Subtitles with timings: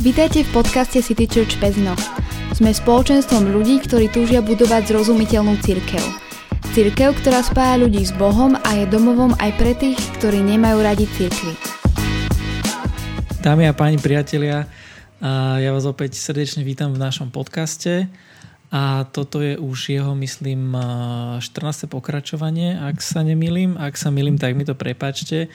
[0.00, 1.92] Vítajte v podcaste City Church Pezno.
[2.56, 6.00] Sme spoločenstvom ľudí, ktorí túžia budovať zrozumiteľnú církev.
[6.72, 11.04] Církev, ktorá spája ľudí s Bohom a je domovom aj pre tých, ktorí nemajú radi
[11.04, 11.52] církvy.
[13.44, 14.64] Dámy a páni priatelia,
[15.60, 18.08] ja vás opäť srdečne vítam v našom podcaste
[18.72, 20.80] a toto je už jeho, myslím,
[21.44, 21.92] 14.
[21.92, 23.76] pokračovanie, ak sa nemýlim.
[23.76, 25.52] Ak sa milím, tak mi to prepačte.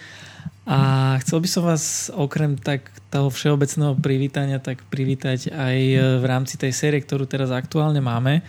[0.66, 5.78] A chcel by som vás okrem tak toho všeobecného privítania tak privítať aj
[6.18, 8.42] v rámci tej série, ktorú teraz aktuálne máme.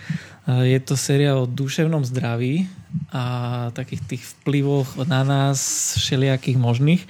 [0.48, 2.64] Je to séria o duševnom zdraví
[3.12, 5.60] a takých tých vplyvoch na nás
[6.00, 7.02] všelijakých možných.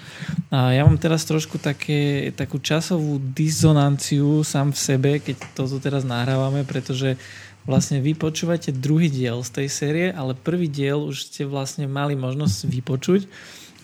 [0.51, 6.03] A ja mám teraz trošku také, takú časovú dizonanciu sám v sebe, keď toto teraz
[6.03, 7.15] nahrávame, pretože
[7.63, 12.19] vlastne vy počúvate druhý diel z tej série, ale prvý diel už ste vlastne mali
[12.19, 13.23] možnosť vypočuť.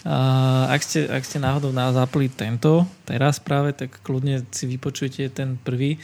[0.03, 5.55] Ak, ste, ak ste náhodou nás zapli tento, teraz práve, tak kľudne si vypočujte ten
[5.63, 6.03] prvý,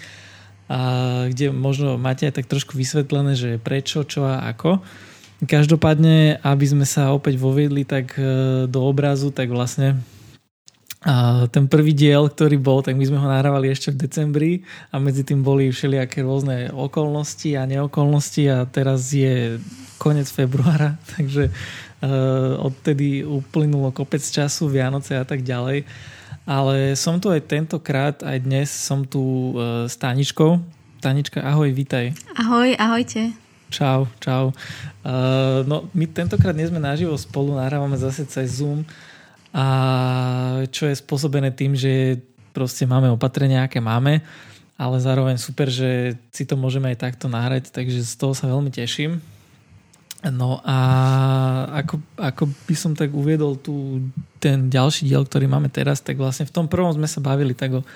[0.68, 4.84] a kde možno máte aj tak trošku vysvetlené, že prečo, čo a ako.
[5.48, 9.96] Každopádne, aby sme sa opäť voviedli tak e, do obrazu, tak vlastne
[10.98, 14.52] a ten prvý diel, ktorý bol, tak my sme ho nahrávali ešte v decembri
[14.90, 19.62] a medzi tým boli všelijaké rôzne okolnosti a neokolnosti a teraz je
[20.02, 21.54] koniec februára, takže
[22.62, 25.82] odtedy uplynulo kopec času, Vianoce a tak ďalej.
[26.48, 30.56] Ale som tu aj tentokrát, aj dnes som tu uh, s Taničkou.
[30.98, 32.16] Tanička, ahoj, vítaj.
[32.34, 33.36] Ahoj, ahojte.
[33.68, 34.56] Čau, čau.
[35.04, 38.80] Uh, no, my tentokrát nie sme naživo spolu, nahrávame zase cez Zoom,
[39.52, 39.66] a
[40.72, 42.20] čo je spôsobené tým, že
[42.52, 44.24] proste máme opatrenia, aké máme,
[44.76, 48.72] ale zároveň super, že si to môžeme aj takto nahrať, takže z toho sa veľmi
[48.72, 49.20] teším.
[50.18, 50.78] No a
[51.78, 54.02] ako, ako by som tak uviedol tu
[54.42, 57.78] ten ďalší diel, ktorý máme teraz, tak vlastne v tom prvom sme sa bavili tak
[57.78, 57.86] o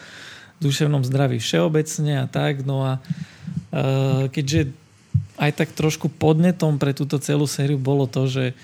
[0.62, 4.70] duševnom zdraví všeobecne a tak, no a uh, keďže
[5.34, 8.54] aj tak trošku podnetom pre túto celú sériu bolo to, že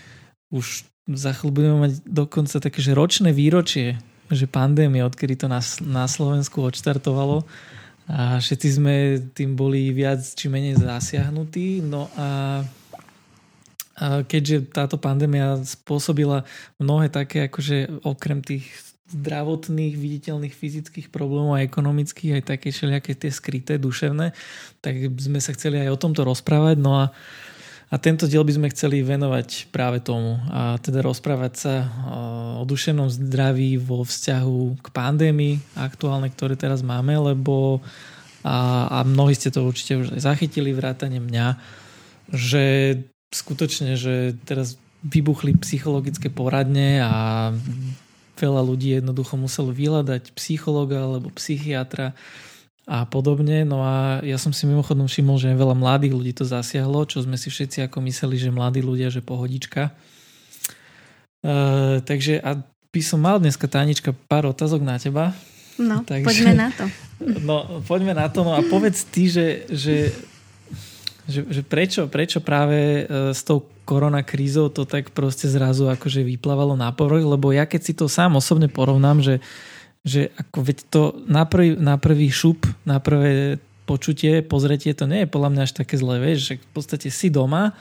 [0.54, 3.98] už za chvíľu budeme mať dokonca také, že ročné výročie,
[4.30, 7.42] že pandémie, odkedy to na, na Slovensku odštartovalo
[8.08, 8.94] a všetci sme
[9.34, 11.84] tým boli viac či menej zasiahnutí.
[11.84, 12.60] No a
[14.00, 16.46] keďže táto pandémia spôsobila
[16.78, 18.70] mnohé také, akože okrem tých
[19.08, 24.36] zdravotných, viditeľných fyzických problémov a ekonomických, aj také všelijaké tie skryté, duševné,
[24.84, 26.76] tak sme sa chceli aj o tomto rozprávať.
[26.78, 27.04] No a
[27.88, 31.74] a tento diel by sme chceli venovať práve tomu a teda rozprávať sa
[32.60, 37.80] o duševnom zdraví vo vzťahu k pandémii aktuálne, ktoré teraz máme, lebo
[38.44, 41.46] a, a mnohí ste to určite už zachytili, vrátane mňa,
[42.28, 42.64] že
[43.30, 47.14] skutočne, že teraz vybuchli psychologické poradne a
[48.38, 52.14] veľa ľudí jednoducho muselo vyhľadať psychologa alebo psychiatra,
[52.88, 53.68] a podobne.
[53.68, 57.36] No a ja som si mimochodom všimol, že veľa mladých ľudí to zasiahlo, čo sme
[57.36, 59.92] si všetci ako mysleli, že mladí ľudia, že pohodička.
[61.44, 65.36] Uh, takže a by som mal dneska, Tánička, pár otázok na teba.
[65.76, 66.84] No, takže, poďme na to.
[67.44, 68.42] No, poďme na to.
[68.42, 70.10] No a povedz ty, že, že,
[71.28, 76.74] že, že prečo, prečo práve e, s tou koronakrízou to tak proste zrazu akože vyplávalo
[76.74, 79.36] na povrch, lebo ja keď si to sám osobne porovnám, že
[80.06, 85.24] že ako veď to na prvý, na prvý šup, na prvé počutie, pozretie, to nie
[85.24, 87.72] je podľa mňa až také zlé, vieš, že v podstate si doma,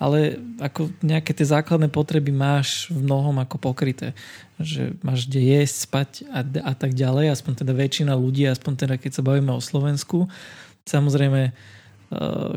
[0.00, 4.16] ale ako nejaké tie základné potreby máš v mnohom ako pokryté.
[4.56, 8.94] Že máš kde jesť, spať a, a tak ďalej, aspoň teda väčšina ľudí, aspoň teda
[8.96, 10.24] keď sa bavíme o Slovensku.
[10.88, 11.52] Samozrejme,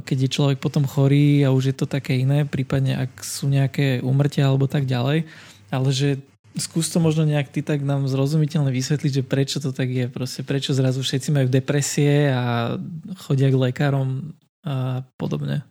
[0.03, 4.01] keď je človek potom chorý a už je to také iné, prípadne ak sú nejaké
[4.01, 5.29] umrtia alebo tak ďalej,
[5.69, 6.17] ale že
[6.57, 10.05] skús to možno nejak ty tak nám zrozumiteľne vysvetliť, že prečo to tak je.
[10.09, 12.77] Proste prečo zrazu všetci majú depresie a
[13.25, 14.33] chodia k lekárom
[14.65, 15.65] a podobne.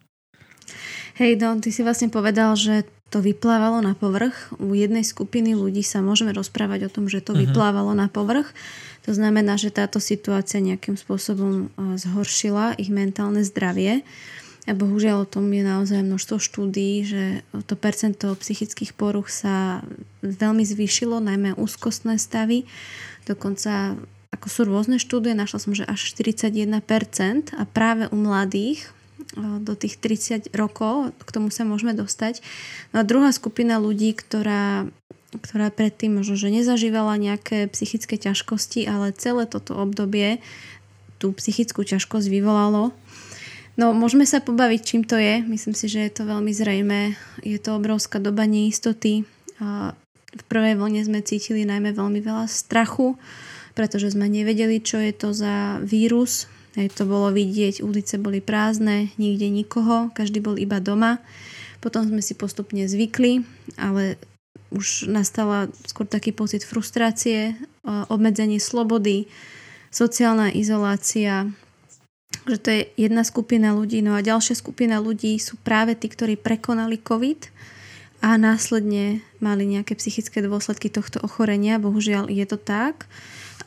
[1.20, 4.56] Hej, Don, ty si vlastne povedal, že to vyplávalo na povrch.
[4.56, 7.44] U jednej skupiny ľudí sa môžeme rozprávať o tom, že to uh-huh.
[7.44, 8.48] vyplávalo na povrch.
[9.02, 14.06] To znamená, že táto situácia nejakým spôsobom zhoršila ich mentálne zdravie.
[14.70, 19.82] A bohužiaľ o tom je naozaj množstvo štúdí, že to percento psychických poruch sa
[20.22, 22.62] veľmi zvýšilo, najmä úzkostné stavy.
[23.26, 23.98] Dokonca
[24.30, 26.78] ako sú rôzne štúdie, našla som, že až 41%
[27.58, 28.86] a práve u mladých
[29.38, 32.38] do tých 30 rokov, k tomu sa môžeme dostať.
[32.94, 34.86] No a druhá skupina ľudí, ktorá,
[35.32, 40.44] ktorá predtým možno, že nezažívala nejaké psychické ťažkosti, ale celé toto obdobie
[41.16, 42.92] tú psychickú ťažkosť vyvolalo,
[43.72, 45.40] No, môžeme sa pobaviť, čím to je.
[45.48, 47.16] Myslím si, že je to veľmi zrejme.
[47.40, 49.24] Je to obrovská doba neistoty.
[50.32, 53.16] V prvej vlne sme cítili najmä veľmi veľa strachu,
[53.72, 56.52] pretože sme nevedeli, čo je to za vírus.
[56.76, 61.20] Hej, to bolo vidieť, ulice boli prázdne, nikde nikoho, každý bol iba doma.
[61.84, 63.44] Potom sme si postupne zvykli,
[63.76, 64.20] ale
[64.72, 69.28] už nastala skôr taký pocit frustrácie, obmedzenie slobody,
[69.92, 71.52] sociálna izolácia,
[72.48, 74.00] že to je jedna skupina ľudí.
[74.00, 77.52] No a ďalšia skupina ľudí sú práve tí, ktorí prekonali COVID
[78.24, 81.82] a následne mali nejaké psychické dôsledky tohto ochorenia.
[81.82, 83.06] Bohužiaľ je to tak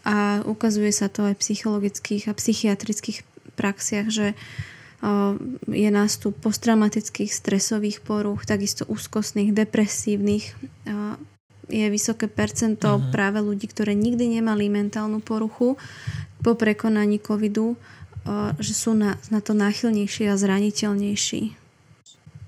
[0.01, 3.21] a ukazuje sa to aj v psychologických a psychiatrických
[3.55, 4.33] praxiach, že
[5.69, 10.55] je nástup posttraumatických stresových poruch, takisto úzkostných, depresívnych.
[11.69, 13.11] Je vysoké percento uh-huh.
[13.11, 15.77] práve ľudí, ktoré nikdy nemali mentálnu poruchu
[16.41, 17.77] po prekonaní covidu,
[18.57, 21.43] že sú na, na to náchylnejší a zraniteľnejší.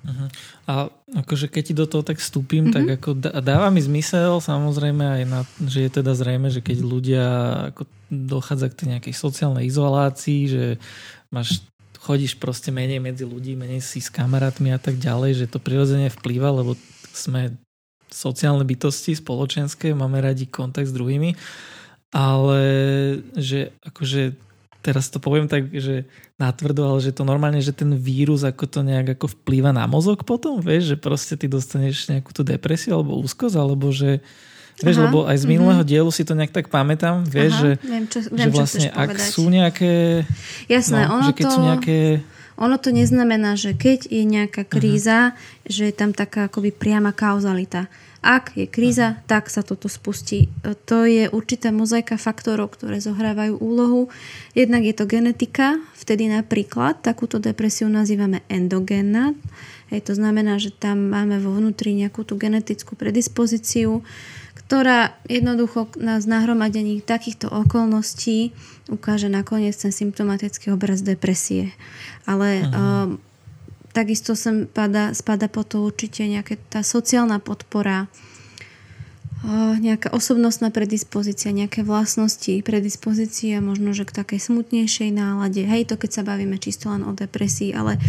[0.08, 0.28] Uh-huh.
[0.66, 0.74] A
[1.20, 2.76] akože keď ti do toho tak vstúpim, uh-huh.
[2.78, 3.10] tak ako
[3.44, 7.26] dáva mi zmysel samozrejme aj na, že je teda zrejme, že keď ľudia
[7.76, 10.64] ako dochádza k tej nejakej sociálnej izolácii, že
[11.28, 11.60] máš
[11.98, 16.14] chodíš proste menej medzi ľudí, menej si s kamarátmi a tak ďalej, že to prirodzene
[16.14, 16.78] vplýva, lebo
[17.12, 17.58] sme
[18.08, 21.36] sociálne bytosti, spoločenské, máme radi kontakt s druhými,
[22.16, 22.62] ale
[23.36, 24.48] že akože
[24.80, 26.08] teraz to poviem tak, že
[26.40, 30.24] natvrdo, ale že to normálne, že ten vírus ako to nejak ako vplýva na mozog
[30.24, 34.24] potom, vieš, že proste ty dostaneš nejakú tú depresiu alebo úzkosť, alebo že
[34.78, 35.90] Vieš, Aha, lebo aj z minulého uh-huh.
[35.90, 39.10] dielu si to nejak tak pamätám, vieš, Aha, že, viem, čo, viem, že vlastne ak
[39.10, 39.30] povedať.
[39.34, 39.92] sú nejaké...
[40.70, 41.54] Jasné, no, ono že keď to...
[41.54, 41.98] sú nejaké...
[42.58, 44.70] Ono to neznamená, že keď je nejaká mhm.
[44.70, 45.66] kríza, uh-huh.
[45.66, 47.90] že je tam taká akoby priama kauzalita.
[48.22, 49.26] Ak je kríza, uh-huh.
[49.26, 50.46] tak sa toto spustí.
[50.62, 54.14] To je určitá mozaika faktorov, ktoré zohrávajú úlohu.
[54.54, 59.34] Jednak je to genetika, vtedy napríklad takúto depresiu nazývame endogénna.
[59.90, 64.04] Hej, to znamená, že tam máme vo vnútri nejakú tú genetickú predispozíciu
[64.68, 68.52] ktorá jednoducho na nahromadení takýchto okolností
[68.92, 71.72] ukáže nakoniec ten symptomatický obraz depresie.
[72.28, 73.16] Ale uh,
[73.96, 78.12] takisto sem spada, spada po to určite nejaká tá sociálna podpora,
[79.78, 85.62] nejaká osobnostná predispozícia, nejaké vlastnosti predispozícia, možno, že k takej smutnejšej nálade.
[85.62, 88.02] Hej, to keď sa bavíme čisto len o depresii, ale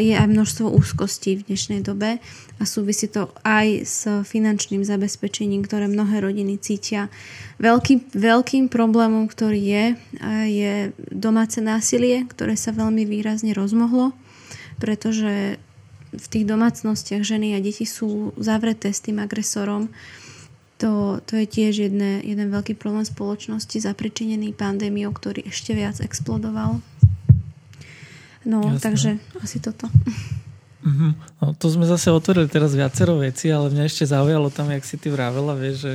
[0.00, 2.16] je aj množstvo úzkostí v dnešnej dobe
[2.56, 7.12] a súvisí to aj s finančným zabezpečením, ktoré mnohé rodiny cítia.
[7.60, 9.84] Veľkým, veľkým problémom, ktorý je,
[10.48, 10.74] je
[11.12, 14.16] domáce násilie, ktoré sa veľmi výrazne rozmohlo,
[14.80, 15.60] pretože
[16.14, 19.90] v tých domácnostiach ženy a deti sú zavreté s tým agresorom
[20.78, 26.82] to, to je tiež jedne, jeden veľký problém spoločnosti zapričinený pandémiou, ktorý ešte viac explodoval.
[28.44, 28.82] No, Jasne.
[28.82, 29.10] takže
[29.40, 29.88] asi toto.
[30.84, 31.12] Mm-hmm.
[31.40, 35.00] No, to sme zase otvorili teraz viacero veci, ale mňa ešte zaujalo tam, jak si
[35.00, 35.94] ty vravela, vieš, že,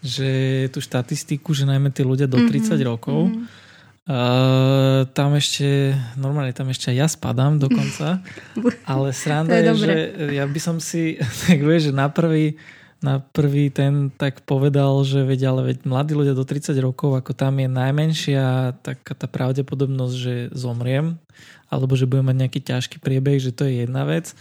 [0.00, 0.30] že
[0.72, 2.88] tú štatistiku, že najmä tí ľudia do 30 mm-hmm.
[2.88, 3.62] rokov, mm-hmm.
[4.04, 8.20] Uh, tam ešte, normálne tam ešte aj ja spadám dokonca,
[8.92, 9.92] ale sranda je, je že
[10.36, 11.16] ja by som si,
[11.48, 12.60] tak vieš, že na prvý,
[13.04, 17.36] na prvý ten tak povedal, že veď, ale veď mladí ľudia do 30 rokov, ako
[17.36, 21.20] tam je najmenšia taká tá pravdepodobnosť, že zomriem,
[21.68, 24.32] alebo že budem mať nejaký ťažký priebeh, že to je jedna vec.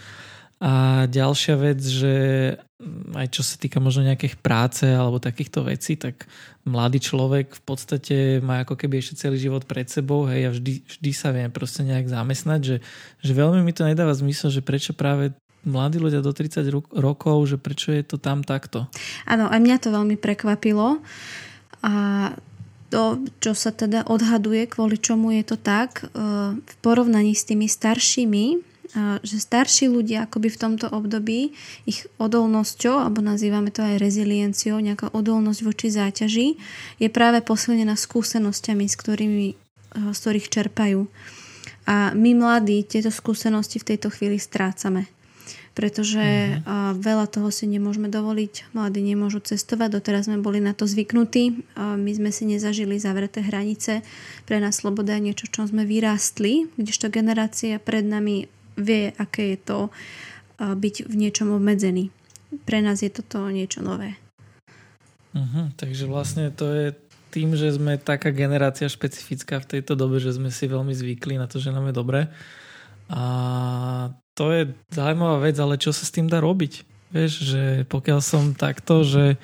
[0.64, 2.16] A ďalšia vec, že
[3.20, 6.24] aj čo sa týka možno nejakých práce alebo takýchto vecí, tak
[6.64, 10.88] mladý človek v podstate má ako keby ešte celý život pred sebou hej, a vždy,
[10.88, 12.78] vždy sa vie proste nejak zamestnať, že,
[13.20, 17.58] že veľmi mi to nedáva zmysel, že prečo práve mladí ľudia do 30 rokov, že
[17.60, 18.88] prečo je to tam takto?
[19.28, 21.00] Áno, a mňa to veľmi prekvapilo.
[21.84, 21.94] A
[22.94, 26.14] to, čo sa teda odhaduje, kvôli čomu je to tak, e,
[26.54, 28.58] v porovnaní s tými staršími, e,
[29.26, 31.58] že starší ľudia akoby v tomto období
[31.90, 36.48] ich odolnosťou, alebo nazývame to aj rezilienciou, nejaká odolnosť voči záťaži,
[37.02, 41.10] je práve posilnená skúsenosťami, s, ktorými, e, z ktorých čerpajú.
[41.90, 45.10] A my mladí tieto skúsenosti v tejto chvíli strácame
[45.74, 46.94] pretože uh-huh.
[46.94, 48.78] veľa toho si nemôžeme dovoliť.
[48.78, 51.66] Mladí nemôžu cestovať, doteraz sme boli na to zvyknutí.
[51.78, 54.06] My sme si nezažili zavreté hranice.
[54.46, 58.46] Pre nás sloboda je niečo, čo sme vyrástli, kdežto generácia pred nami
[58.78, 59.80] vie, aké je to
[60.62, 62.14] byť v niečom obmedzený.
[62.70, 64.14] Pre nás je toto niečo nové.
[65.34, 66.88] Uh-huh, takže vlastne to je
[67.34, 71.50] tým, že sme taká generácia špecifická v tejto dobe, že sme si veľmi zvykli na
[71.50, 72.30] to, že nám je dobre.
[73.10, 73.24] A
[74.34, 76.86] to je zaujímavá vec, ale čo sa s tým dá robiť?
[77.14, 79.38] Vieš, že pokiaľ som takto, že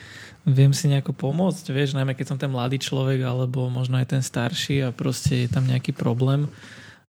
[0.47, 4.23] viem si nejako pomôcť, vieš, najmä keď som ten mladý človek alebo možno aj ten
[4.25, 6.49] starší a proste je tam nejaký problém.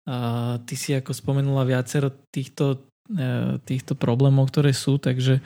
[0.04, 5.40] A ty si ako spomenula viacero týchto, e, týchto problémov, ktoré sú, takže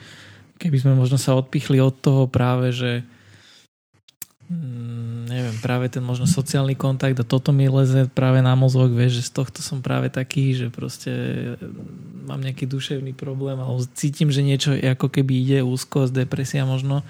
[0.59, 3.07] keby sme možno sa odpichli od toho práve, že
[4.49, 9.21] mm, neviem, práve ten možno sociálny kontakt a toto mi leze práve na mozog, vieš,
[9.21, 11.11] že z tohto som práve taký, že proste
[12.25, 17.01] mám nejaký duševný problém alebo cítim, že niečo ako keby ide úzko, z depresia možno,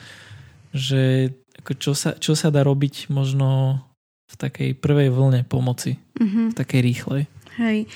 [0.75, 3.79] že ako čo, sa, čo sa dá robiť možno
[4.25, 6.51] v takej prvej vlne pomoci, mm-hmm.
[6.51, 7.23] v takej rýchlej.
[7.55, 7.87] Hej.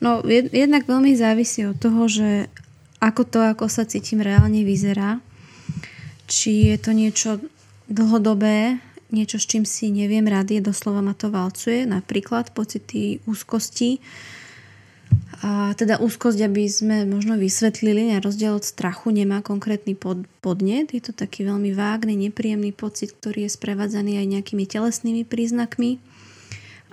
[0.00, 2.48] No jednak veľmi závisí od toho, že
[3.02, 5.20] ako to, ako sa cítim reálne vyzerá.
[6.30, 7.30] Či je to niečo
[7.92, 8.80] dlhodobé,
[9.12, 14.00] niečo, s čím si neviem rady, doslova ma to valcuje, napríklad pocity úzkosti.
[15.44, 20.94] A teda úzkosť, aby sme možno vysvetlili, na rozdiel od strachu nemá konkrétny pod, podnet.
[20.94, 26.00] Je to taký veľmi vágny, nepríjemný pocit, ktorý je sprevádzaný aj nejakými telesnými príznakmi.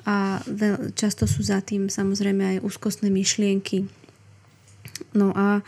[0.03, 3.85] A veľ, často sú za tým samozrejme aj úzkostné myšlienky.
[5.13, 5.63] No a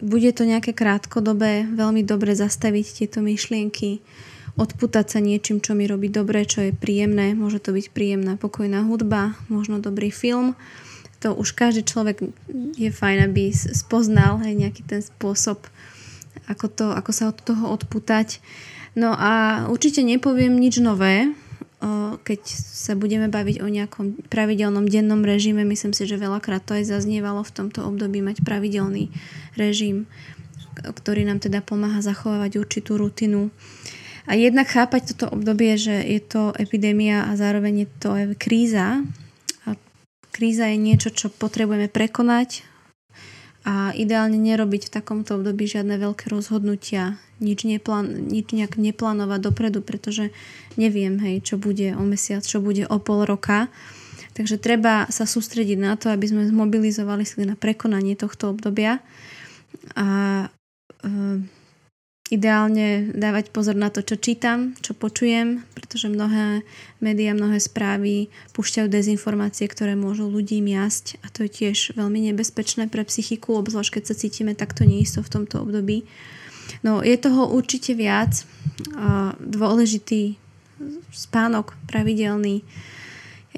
[0.00, 4.00] bude to nejaké krátkodobé, veľmi dobre zastaviť tieto myšlienky,
[4.58, 7.32] odputať sa niečím, čo mi robí dobre, čo je príjemné.
[7.38, 10.58] Môže to byť príjemná pokojná hudba, možno dobrý film
[11.20, 12.24] to už každý človek
[12.80, 15.60] je fajn, aby spoznal aj nejaký ten spôsob,
[16.48, 18.40] ako, to, ako sa od toho odputať.
[18.96, 21.30] No a určite nepoviem nič nové,
[22.20, 25.64] keď sa budeme baviť o nejakom pravidelnom dennom režime.
[25.64, 29.08] Myslím si, že veľakrát to aj zaznievalo v tomto období mať pravidelný
[29.56, 30.04] režim,
[30.76, 33.48] ktorý nám teda pomáha zachovávať určitú rutinu.
[34.28, 39.00] A jednak chápať toto obdobie, že je to epidémia a zároveň je to kríza,
[40.30, 42.69] Kríza je niečo, čo potrebujeme prekonať
[43.60, 49.80] a ideálne nerobiť v takomto období žiadne veľké rozhodnutia, nič, neplán, nič nejak neplánovať dopredu,
[49.84, 50.32] pretože
[50.80, 53.68] neviem, hej, čo bude o mesiac, čo bude o pol roka.
[54.32, 59.04] Takže treba sa sústrediť na to, aby sme zmobilizovali si na prekonanie tohto obdobia
[59.92, 60.08] a
[61.04, 61.44] e,
[62.30, 66.62] ideálne dávať pozor na to, čo čítam, čo počujem, pretože mnohé
[67.02, 72.86] médiá, mnohé správy púšťajú dezinformácie, ktoré môžu ľudí miasť a to je tiež veľmi nebezpečné
[72.86, 76.06] pre psychiku, obzvlášť keď sa cítime takto neisto v tomto období.
[76.86, 78.46] No je toho určite viac.
[79.42, 80.38] Dôležitý
[81.10, 82.62] spánok pravidelný,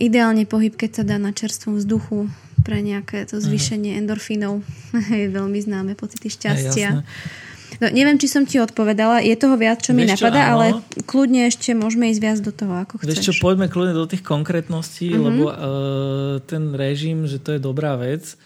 [0.00, 2.33] ideálne pohyb, keď sa dá na čerstvom vzduchu
[2.64, 4.64] pre nejaké to zvýšenie endorfínov.
[5.12, 6.88] je veľmi známe pocity šťastia.
[6.88, 7.05] Ja,
[7.83, 9.27] No, neviem, či som ti odpovedala.
[9.27, 10.67] Je toho viac, čo Vieš mi napadá, čo, ale
[11.03, 13.11] kľudne ešte môžeme ísť viac do toho, ako chceš.
[13.11, 15.27] Vieš čo, poďme kľudne do tých konkrétností, mm-hmm.
[15.27, 15.55] lebo uh,
[16.47, 18.39] ten režim, že to je dobrá vec,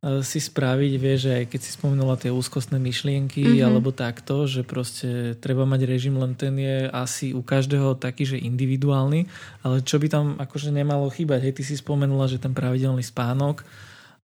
[0.00, 3.68] uh, si spraviť, vieš, že aj keď si spomenula tie úzkostné myšlienky mm-hmm.
[3.68, 8.40] alebo takto, že proste treba mať režim, len ten je asi u každého taký, že
[8.40, 9.28] individuálny,
[9.60, 13.60] ale čo by tam akože nemalo chýbať, hej, ty si spomenula, že ten pravidelný spánok,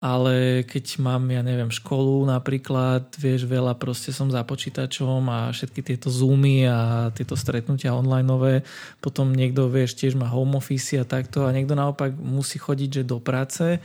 [0.02, 5.86] ale keď mám, ja neviem, školu napríklad, vieš, veľa proste som za počítačom a všetky
[5.86, 8.66] tieto zoomy a tieto stretnutia onlineové,
[8.98, 13.04] potom niekto, vieš, tiež má home office a takto a niekto naopak musí chodiť, že
[13.06, 13.78] do práce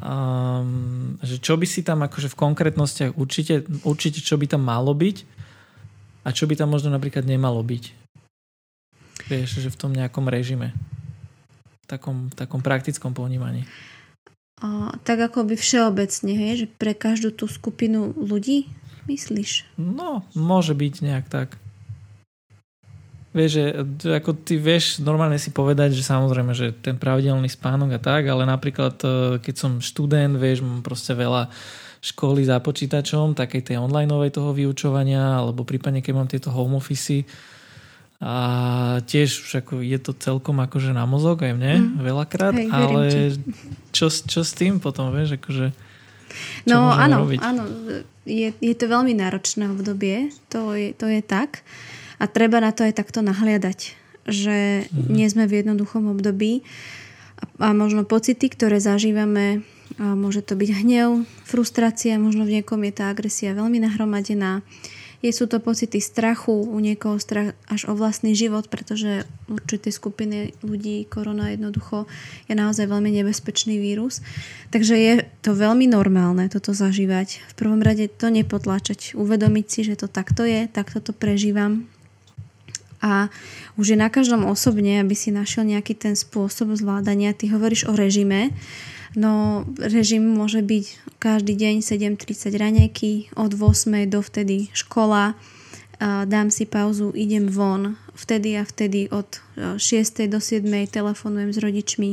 [0.00, 4.96] um, že čo by si tam akože v konkrétnostiach určite, určite čo by tam malo
[4.96, 5.16] byť
[6.24, 7.84] a čo by tam možno napríklad nemalo byť.
[9.28, 10.72] Vieš, že v tom nejakom režime.
[11.84, 13.68] V takom, takom praktickom ponímaní
[14.62, 18.70] a, tak ako by všeobecne, hej, že pre každú tú skupinu ľudí,
[19.10, 19.66] myslíš?
[19.74, 21.58] No, môže byť nejak tak.
[23.32, 23.64] Vieš, že
[24.22, 28.44] ako ty vieš normálne si povedať, že samozrejme, že ten pravidelný spánok a tak, ale
[28.44, 29.08] napríklad e,
[29.40, 31.48] keď som študent, vieš, mám proste veľa
[32.04, 37.24] školy za počítačom, takej tej onlineovej toho vyučovania, alebo prípadne keď mám tieto home office,
[38.22, 38.34] a
[39.02, 42.06] tiež však je to celkom akože na mozog aj mne mm.
[42.06, 43.02] veľakrát, Hej, ale
[43.90, 45.74] čo, čo s tým potom, vieš, akože
[46.64, 47.42] No áno, robiť?
[47.42, 47.66] áno,
[48.24, 51.66] je, je to veľmi náročné obdobie, to je, to je tak
[52.22, 53.98] a treba na to aj takto nahliadať,
[54.30, 55.10] že mm.
[55.10, 56.62] nie sme v jednoduchom období
[57.58, 59.66] a, a možno pocity, ktoré zažívame,
[59.98, 64.62] a môže to byť hnev, frustrácia, možno v niekom je tá agresia veľmi nahromadená,
[65.22, 70.52] je, sú to pocity strachu, u niekoho strach až o vlastný život, pretože určité skupiny
[70.66, 72.10] ľudí korona jednoducho
[72.50, 74.18] je naozaj veľmi nebezpečný vírus.
[74.74, 75.12] Takže je
[75.46, 77.54] to veľmi normálne toto zažívať.
[77.54, 81.86] V prvom rade to nepotláčať, uvedomiť si, že to takto je, takto to prežívam,
[83.02, 83.34] a
[83.74, 87.34] už je na každom osobne, aby si našiel nejaký ten spôsob zvládania.
[87.34, 88.54] Ty hovoríš o režime.
[89.12, 90.84] No, režim môže byť
[91.20, 94.08] každý deň 7.30 raňajky, od 8.
[94.08, 95.36] do vtedy škola,
[96.02, 100.32] dám si pauzu, idem von, vtedy a vtedy od 6.
[100.32, 100.64] do 7.
[100.88, 102.10] telefonujem s rodičmi,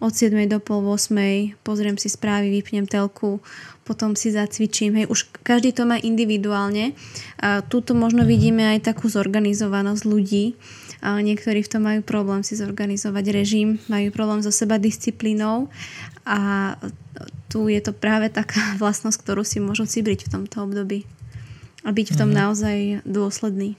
[0.00, 0.34] od 7.
[0.48, 1.60] do pol 8.
[1.62, 3.44] pozriem si správy, vypnem telku,
[3.84, 4.94] potom si zacvičím.
[5.00, 6.92] Hej, už každý to má individuálne.
[7.40, 10.54] A tuto možno vidíme aj takú zorganizovanosť ľudí.
[11.02, 15.70] Niektorí v tom majú problém si zorganizovať režim, majú problém so seba disciplínou
[16.26, 16.74] a
[17.46, 21.06] tu je to práve taká vlastnosť, ktorú si môžu cibriť v tomto období
[21.86, 22.42] a byť v tom mm-hmm.
[22.42, 22.76] naozaj
[23.06, 23.78] dôsledný.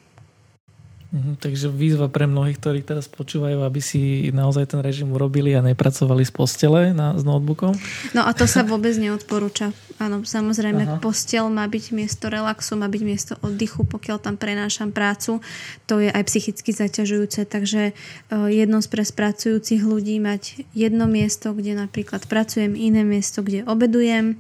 [1.10, 5.66] Mhm, takže výzva pre mnohých, ktorí teraz počúvajú, aby si naozaj ten režim urobili a
[5.66, 7.74] nepracovali z postele na, s notebookom.
[8.13, 9.74] No a to sa vôbec neodporúča.
[9.98, 10.98] Áno, samozrejme, Aha.
[11.01, 15.42] postel má byť miesto relaxu, má byť miesto oddychu, pokiaľ tam prenášam prácu.
[15.89, 17.98] To je aj psychicky zaťažujúce, takže
[18.30, 23.66] uh, jedno z pre spracujúcich ľudí mať jedno miesto, kde napríklad pracujem, iné miesto, kde
[23.66, 24.38] obedujem,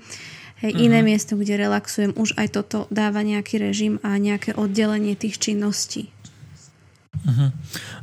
[0.59, 0.85] Hej, uh-huh.
[0.91, 6.11] iné miesto, kde relaxujem, už aj toto dáva nejaký režim a nejaké oddelenie tých činností.
[7.09, 7.49] Uh-huh.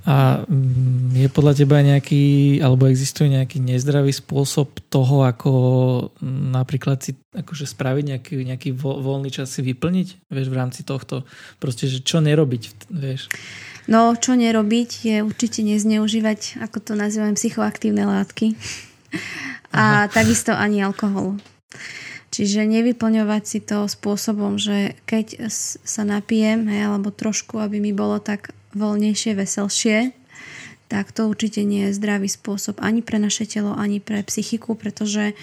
[0.04, 5.50] A mm, je podľa teba nejaký, alebo existuje nejaký nezdravý spôsob toho, ako
[6.18, 10.82] mm, napríklad si akože spraviť nejaký, nejaký vo, voľný čas si vyplniť, vieš, v rámci
[10.82, 11.22] tohto.
[11.62, 13.30] Proste, že čo nerobiť, vieš.
[13.86, 18.58] No, čo nerobiť je určite nezneužívať, ako to nazývam, psychoaktívne látky.
[19.70, 20.10] A Aha.
[20.10, 21.38] takisto ani alkohol.
[22.34, 28.18] Čiže nevyplňovať si to spôsobom, že keď sa napijem, hej, alebo trošku, aby mi bolo
[28.18, 30.12] tak voľnejšie, veselšie,
[30.86, 35.34] tak to určite nie je zdravý spôsob ani pre naše telo, ani pre psychiku, pretože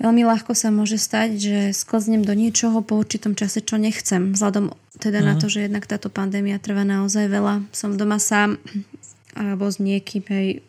[0.00, 4.32] veľmi ľahko sa môže stať, že sklznem do niečoho po určitom čase, čo nechcem.
[4.32, 5.26] Vzhľadom teda mm.
[5.26, 5.40] na mhm.
[5.42, 7.66] to, že jednak táto pandémia trvá naozaj veľa.
[7.74, 8.56] Som doma sám
[9.34, 10.62] alebo s niekým, hej,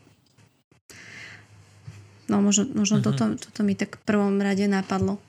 [2.26, 3.38] No možno, možno mm-hmm.
[3.38, 5.22] toto, toto mi tak v prvom rade napadlo.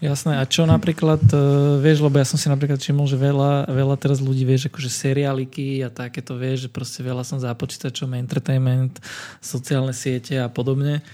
[0.00, 1.36] Jasné, a čo napríklad, e,
[1.76, 5.84] vieš, lebo ja som si napríklad všimol, že veľa, veľa teraz ľudí, vieš, akože seriáliky
[5.84, 8.96] a takéto, vieš, že proste veľa som za počítačom, entertainment,
[9.44, 11.04] sociálne siete a podobne.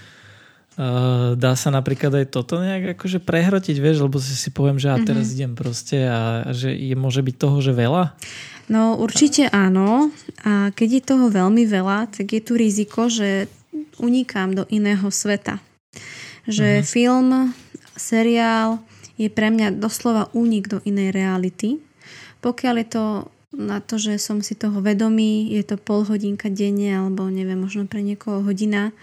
[0.77, 4.93] Uh, dá sa napríklad aj toto nejak akože prehrotiť, vieš, lebo si si poviem, že
[4.93, 5.35] a teraz mm-hmm.
[5.41, 8.13] idem proste a že je, môže byť toho, že veľa?
[8.69, 10.13] No určite áno
[10.45, 13.49] a keď je toho veľmi veľa, tak je tu riziko, že
[13.97, 15.57] unikám do iného sveta.
[16.45, 16.87] Že uh-huh.
[16.87, 17.29] film,
[17.97, 18.79] seriál
[19.17, 21.81] je pre mňa doslova únik do inej reality.
[22.39, 23.05] Pokiaľ je to
[23.57, 27.89] na to, že som si toho vedomý, je to pol hodinka denne alebo neviem, možno
[27.89, 28.93] pre niekoho hodina,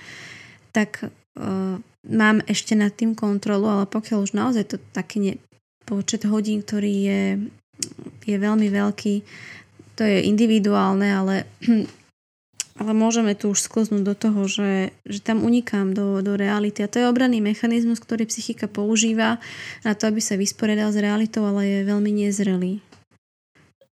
[0.70, 5.32] tak uh, mám ešte nad tým kontrolu, ale pokiaľ už naozaj to taký ne,
[5.88, 7.22] počet hodín, ktorý je,
[8.24, 9.14] je veľmi veľký,
[9.94, 11.34] to je individuálne, ale
[12.74, 16.82] ale môžeme tu už sklznúť do toho, že, že tam unikám do, do reality.
[16.82, 19.38] A to je obranný mechanizmus, ktorý psychika používa
[19.86, 22.82] na to, aby sa vysporiadal s realitou, ale je veľmi nezrelý.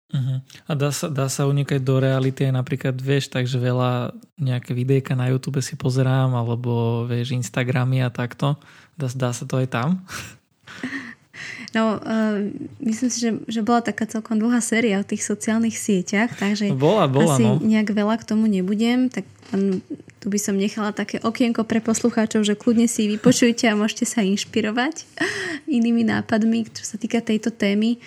[0.10, 0.42] Uh-huh.
[0.66, 5.14] A dá sa, dá sa unikať do reality aj napríklad, vieš, takže veľa nejaké videjka
[5.14, 8.58] na YouTube si pozerám, alebo vieš, Instagramy a takto.
[8.98, 9.90] Dá, dá sa to aj tam?
[11.70, 12.50] No, uh,
[12.82, 17.06] myslím si, že, že bola taká celkom dlhá séria o tých sociálnych sieťach, takže bola,
[17.06, 17.62] bola, asi no.
[17.62, 19.86] nejak veľa k tomu nebudem, tak len
[20.18, 24.26] tu by som nechala také okienko pre poslucháčov, že kľudne si vypočujte a môžete sa
[24.26, 25.06] inšpirovať
[25.78, 28.02] inými nápadmi, čo sa týka tejto témy.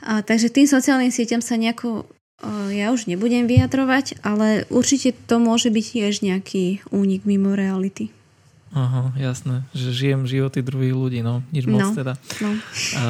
[0.00, 2.08] A, takže tým sociálnym sieťam sa nejako
[2.40, 8.08] uh, ja už nebudem vyjadrovať, ale určite to môže byť tiež nejaký únik mimo reality.
[8.74, 12.18] Aha, jasné, že žijem životy druhých ľudí, no, nič moc no, teda.
[12.42, 12.50] No.
[12.98, 13.06] A,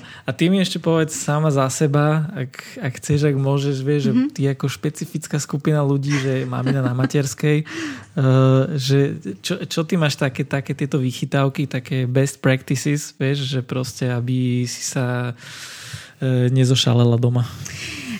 [0.00, 4.32] a ty mi ešte povedz sama za seba, ak, ak chceš, ak môžeš, vieš, mm-hmm.
[4.32, 10.00] že ty ako špecifická skupina ľudí, že máme na materskej, uh, že čo, čo ty
[10.00, 16.48] máš také, také tieto vychytávky, také best practices, vieš, že proste, aby si sa uh,
[16.48, 17.44] nezošalela doma?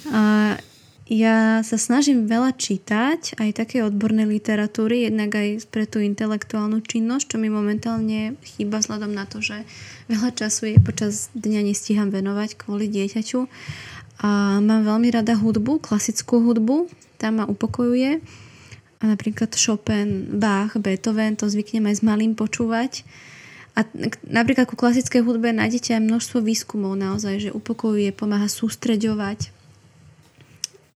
[0.04, 0.52] Uh,
[1.08, 7.32] ja sa snažím veľa čítať, aj také odborné literatúry, jednak aj pre tú intelektuálnu činnosť,
[7.32, 9.64] čo mi momentálne chýba vzhľadom na to, že
[10.12, 13.40] veľa času je počas dňa nestíham venovať kvôli dieťaťu.
[14.20, 18.20] A mám veľmi rada hudbu, klasickú hudbu, tá ma upokojuje.
[19.00, 23.08] A napríklad Chopin, Bach, Beethoven, to zvyknem aj s malým počúvať.
[23.78, 23.86] A
[24.28, 29.56] napríklad ku klasickej hudbe nájdete aj množstvo výskumov naozaj, že upokojuje, pomáha sústreďovať,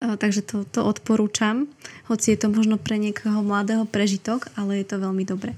[0.00, 1.68] takže to, to odporúčam,
[2.08, 5.52] hoci je to možno pre niekoho mladého prežitok, ale je to veľmi dobré.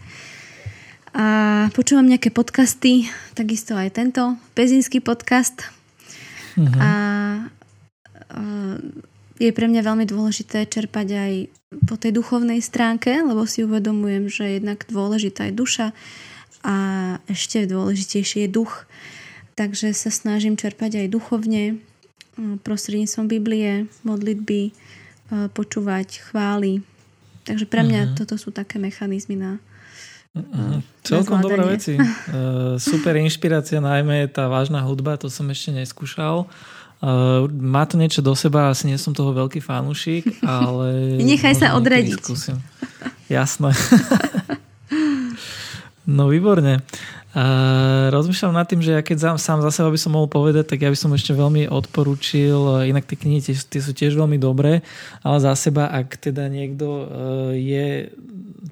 [1.13, 5.69] A počúvam nejaké podcasty, takisto aj tento pezinský podcast.
[6.57, 6.73] Uh-huh.
[6.81, 6.91] A,
[8.33, 8.41] a
[9.43, 11.33] je pre mňa veľmi dôležité čerpať aj
[11.85, 15.87] po tej duchovnej stránke, lebo si uvedomujem, že jednak dôležitá je duša
[16.63, 16.77] a
[17.27, 18.87] ešte dôležitejší je duch.
[19.53, 21.77] Takže sa snažím čerpať aj duchovne
[22.38, 24.73] prostredníctvom Biblie, modlitby,
[25.53, 26.81] počúvať chvály.
[27.42, 28.16] Takže pre mňa uh-huh.
[28.16, 29.59] toto sú také mechanizmy na
[30.33, 30.81] Uh-huh.
[31.05, 31.92] Celkom dobré veci.
[32.01, 36.49] Uh, super inšpirácia, najmä tá vážna hudba, to som ešte neskúšal.
[37.05, 41.21] Uh, má to niečo do seba, asi nie som toho veľký fanúšik, ale...
[41.21, 42.16] Nechaj sa odradiť.
[42.16, 42.57] Skúsim.
[43.29, 43.77] Jasné.
[46.16, 46.81] no výborne.
[46.81, 47.22] Uh,
[48.12, 50.85] rozmýšľam nad tým, že ja keď sám, sám za seba by som mohol povedať, tak
[50.85, 54.85] ja by som ešte veľmi odporúčil, inak tie knihy tie, tie sú tiež veľmi dobré,
[55.25, 57.07] ale za seba, ak teda niekto uh,
[57.57, 58.12] je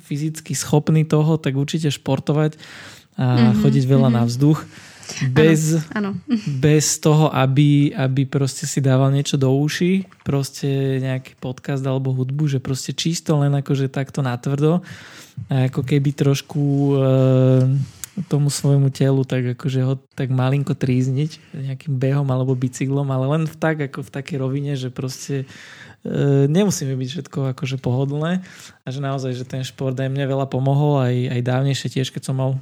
[0.05, 2.61] fyzicky schopný toho, tak určite športovať
[3.16, 4.20] a mm-hmm, chodiť veľa mm-hmm.
[4.20, 4.61] na vzduch.
[5.35, 6.38] Bez, ano, ano.
[6.62, 12.46] bez toho, aby, aby proste si dával niečo do uší, proste nejaký podcast alebo hudbu,
[12.46, 14.87] že proste čisto len akože takto natvrdo
[15.49, 16.62] ako keby trošku
[16.94, 17.64] uh,
[18.27, 23.43] tomu svojmu telu tak akože ho tak malinko trízniť nejakým behom alebo bicyklom, ale len
[23.47, 25.45] v tak ako v takej rovine, že proste
[26.05, 28.45] e, nemusíme byť všetko akože pohodlné
[28.85, 32.23] a že naozaj, že ten šport aj mne veľa pomohol, aj, aj dávnejšie tiež, keď
[32.31, 32.61] som mal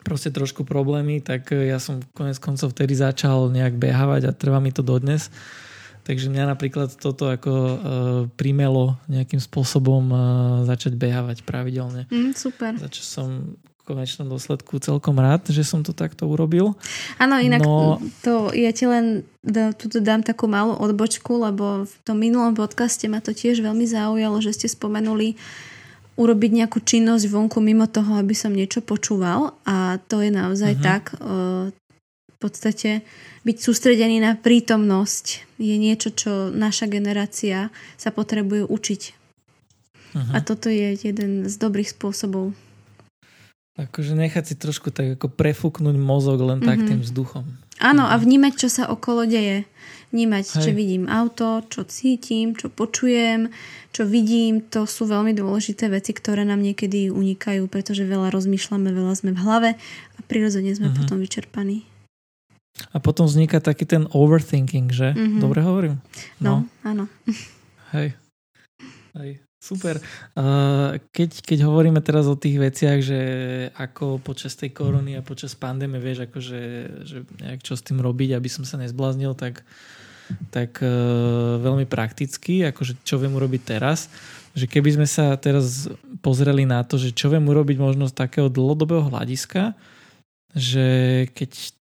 [0.00, 4.72] proste trošku problémy, tak ja som konec koncov vtedy začal nejak behávať a trvá mi
[4.72, 5.28] to dodnes.
[6.00, 7.76] Takže mňa napríklad toto ako e,
[8.34, 10.16] primelo nejakým spôsobom e,
[10.64, 12.08] začať behávať pravidelne.
[12.08, 12.72] Mm, super.
[12.80, 13.28] Za čo som
[13.90, 16.78] konečnom dôsledku celkom rád, že som to takto urobil.
[17.18, 17.98] Áno, inak no...
[18.22, 23.10] to ja ti len da, tuto dám takú malú odbočku, lebo v tom minulom podcaste
[23.10, 25.34] ma to tiež veľmi zaujalo, že ste spomenuli
[26.20, 30.84] urobiť nejakú činnosť vonku mimo toho, aby som niečo počúval a to je naozaj uh-huh.
[30.84, 31.16] tak.
[32.30, 33.04] V podstate
[33.44, 39.02] byť sústredený na prítomnosť je niečo, čo naša generácia sa potrebuje učiť.
[40.12, 40.32] Uh-huh.
[40.36, 42.52] A toto je jeden z dobrých spôsobov.
[43.80, 46.88] Akože nechať si trošku tak ako prefúknuť mozog len tak mm-hmm.
[46.88, 47.44] tým vzduchom.
[47.80, 49.64] Áno, a vnímať, čo sa okolo deje.
[50.12, 50.62] Vnímať, Hej.
[50.68, 53.48] čo vidím auto, čo cítim, čo počujem,
[53.96, 54.60] čo vidím.
[54.76, 59.40] To sú veľmi dôležité veci, ktoré nám niekedy unikajú, pretože veľa rozmýšľame, veľa sme v
[59.40, 59.70] hlave
[60.16, 60.98] a prirodzene sme mm-hmm.
[61.00, 61.88] potom vyčerpaní.
[62.92, 65.16] A potom vzniká taký ten overthinking, že?
[65.16, 65.40] Mm-hmm.
[65.40, 66.04] Dobre hovorím?
[66.36, 67.04] No, no áno.
[67.96, 68.12] Hej.
[69.16, 69.49] Hej.
[69.60, 70.00] Super.
[71.12, 73.20] Keď, keď hovoríme teraz o tých veciach, že
[73.76, 76.60] ako počas tej korony a počas pandémie, vieš, akože,
[77.04, 79.60] že nejak čo s tým robiť, aby som sa nezbláznil, tak,
[80.48, 84.08] tak uh, veľmi prakticky, akože čo viem urobiť teraz,
[84.56, 85.92] že keby sme sa teraz
[86.24, 89.76] pozreli na to, že čo viem urobiť možno z takého dlhodobého hľadiska,
[90.56, 90.88] že
[91.36, 91.79] keď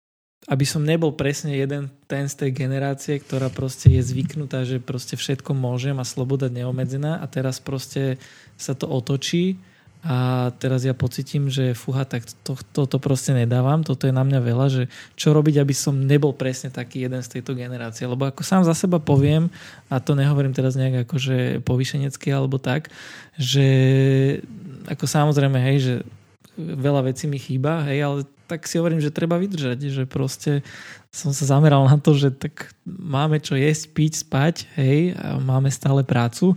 [0.45, 5.17] aby som nebol presne jeden ten z tej generácie, ktorá proste je zvyknutá, že proste
[5.17, 8.21] všetko môžem a sloboda neobmedzená a teraz proste
[8.53, 9.57] sa to otočí
[10.05, 14.37] a teraz ja pocitím, že fuha, tak to, to proste nedávam, toto je na mňa
[14.37, 14.83] veľa, že
[15.17, 18.77] čo robiť, aby som nebol presne taký jeden z tejto generácie, lebo ako sám za
[18.77, 19.49] seba poviem,
[19.89, 22.93] a to nehovorím teraz nejak akože povyšenecky alebo tak,
[23.33, 23.65] že
[24.85, 25.93] ako samozrejme, hej, že
[26.57, 30.61] veľa vecí mi chýba, hej, ale tak si hovorím, že treba vydržať, že proste
[31.09, 35.67] som sa zameral na to, že tak máme čo jesť, piť, spať, hej, a máme
[35.71, 36.53] stále prácu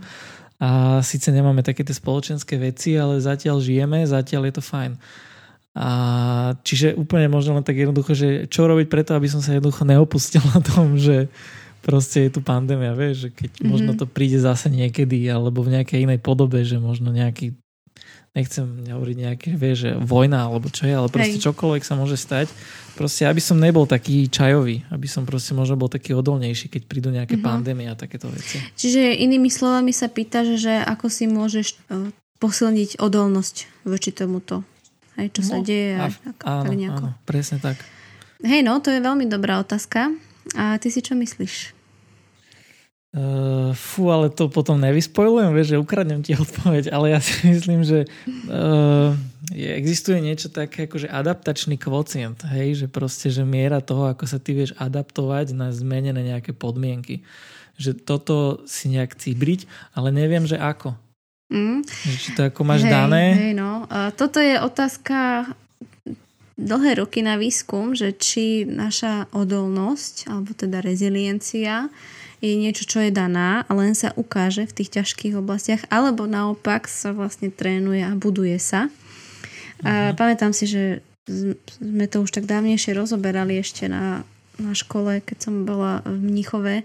[0.59, 4.91] a síce nemáme také tie spoločenské veci, ale zatiaľ žijeme, zatiaľ je to fajn.
[5.79, 5.89] A
[6.67, 10.43] čiže úplne možno len tak jednoducho, že čo robiť preto, aby som sa jednoducho neopustil
[10.51, 11.31] na tom, že
[11.79, 13.69] proste je tu pandémia, vieš, že keď mm-hmm.
[13.71, 17.55] možno to príde zase niekedy alebo v nejakej inej podobe, že možno nejaký
[18.37, 21.45] nechcem hovoriť nejaké, vieš, že vojna alebo čo je, ale proste Hej.
[21.49, 22.47] čokoľvek sa môže stať.
[22.93, 27.09] Proste, aby som nebol taký čajový, aby som proste možno bol taký odolnejší, keď prídu
[27.09, 27.49] nejaké mm-hmm.
[27.49, 28.59] pandémie a takéto veci.
[28.75, 32.11] Čiže inými slovami sa pýtaš, že ako si môžeš uh,
[32.43, 34.67] posilniť odolnosť voči tomuto,
[35.15, 35.91] Hej, čo no, sa deje.
[35.95, 36.07] A,
[36.43, 37.03] a, áno, tak nejako.
[37.07, 37.79] áno, presne tak.
[38.43, 40.11] Hej, no, to je veľmi dobrá otázka.
[40.57, 41.78] A ty si čo myslíš?
[43.09, 47.81] Uh, fú, ale to potom nevyspojlujem, vieš, že ukradnem ti odpoveď, ale ja si myslím,
[47.81, 48.05] že
[48.45, 49.17] uh,
[49.49, 54.37] existuje niečo také ako že adaptačný kvocient, hej, že proste, že miera toho, ako sa
[54.37, 57.25] ty vieš adaptovať na zmenené nejaké podmienky.
[57.81, 58.35] Že toto
[58.69, 59.65] si nejak cibriť,
[59.97, 60.93] ale neviem, že ako.
[61.49, 61.81] Mm.
[61.89, 63.23] Či to ako máš hej, dané?
[63.33, 63.89] Hej, no.
[63.89, 65.49] Uh, toto je otázka
[66.59, 71.87] dlhé roky na výskum, že či naša odolnosť, alebo teda reziliencia,
[72.39, 76.87] je niečo, čo je daná a len sa ukáže v tých ťažkých oblastiach, alebo naopak
[76.87, 78.87] sa vlastne trénuje a buduje sa.
[79.83, 80.15] A uh-huh.
[80.15, 80.83] pamätám si, že
[81.79, 84.23] sme to už tak dávnejšie rozoberali ešte na,
[84.55, 86.75] na škole, keď som bola v Mnichove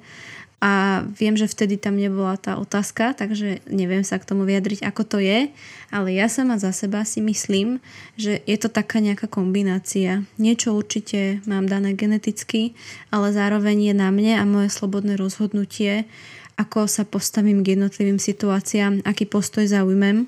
[0.64, 5.03] a viem, že vtedy tam nebola tá otázka, takže neviem sa k tomu vyjadriť, ako
[5.05, 5.53] to je,
[5.92, 7.85] ale ja sama za seba si myslím,
[8.16, 10.24] že je to taká nejaká kombinácia.
[10.40, 12.72] Niečo určite mám dané geneticky,
[13.12, 16.09] ale zároveň je na mne a moje slobodné rozhodnutie,
[16.57, 20.24] ako sa postavím k jednotlivým situáciám, aký postoj zaujmem.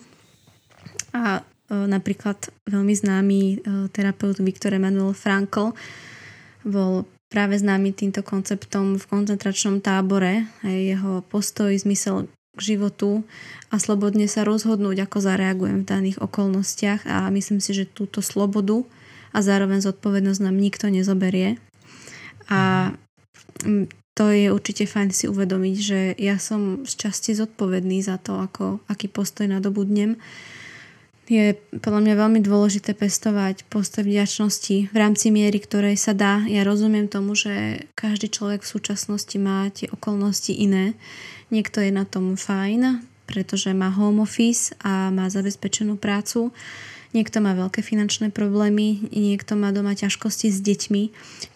[1.17, 3.57] A e, napríklad veľmi známy e,
[3.89, 5.73] terapeut Viktor Emanuel Frankl
[6.61, 13.27] bol práve známy týmto konceptom v koncentračnom tábore a jeho postoj, zmysel k životu
[13.69, 18.87] a slobodne sa rozhodnúť, ako zareagujem v daných okolnostiach a myslím si, že túto slobodu
[19.37, 21.61] a zároveň zodpovednosť nám nikto nezoberie.
[22.49, 22.95] A
[24.17, 28.81] to je určite fajn si uvedomiť, že ja som z časti zodpovedný za to, ako,
[28.89, 30.17] aký postoj nadobudnem
[31.27, 36.47] je podľa mňa veľmi dôležité pestovať postoj vďačnosti v rámci miery, ktorej sa dá.
[36.47, 40.95] Ja rozumiem tomu, že každý človek v súčasnosti má tie okolnosti iné.
[41.51, 46.55] Niekto je na tom fajn, pretože má home office a má zabezpečenú prácu.
[47.11, 51.03] Niekto má veľké finančné problémy, niekto má doma ťažkosti s deťmi.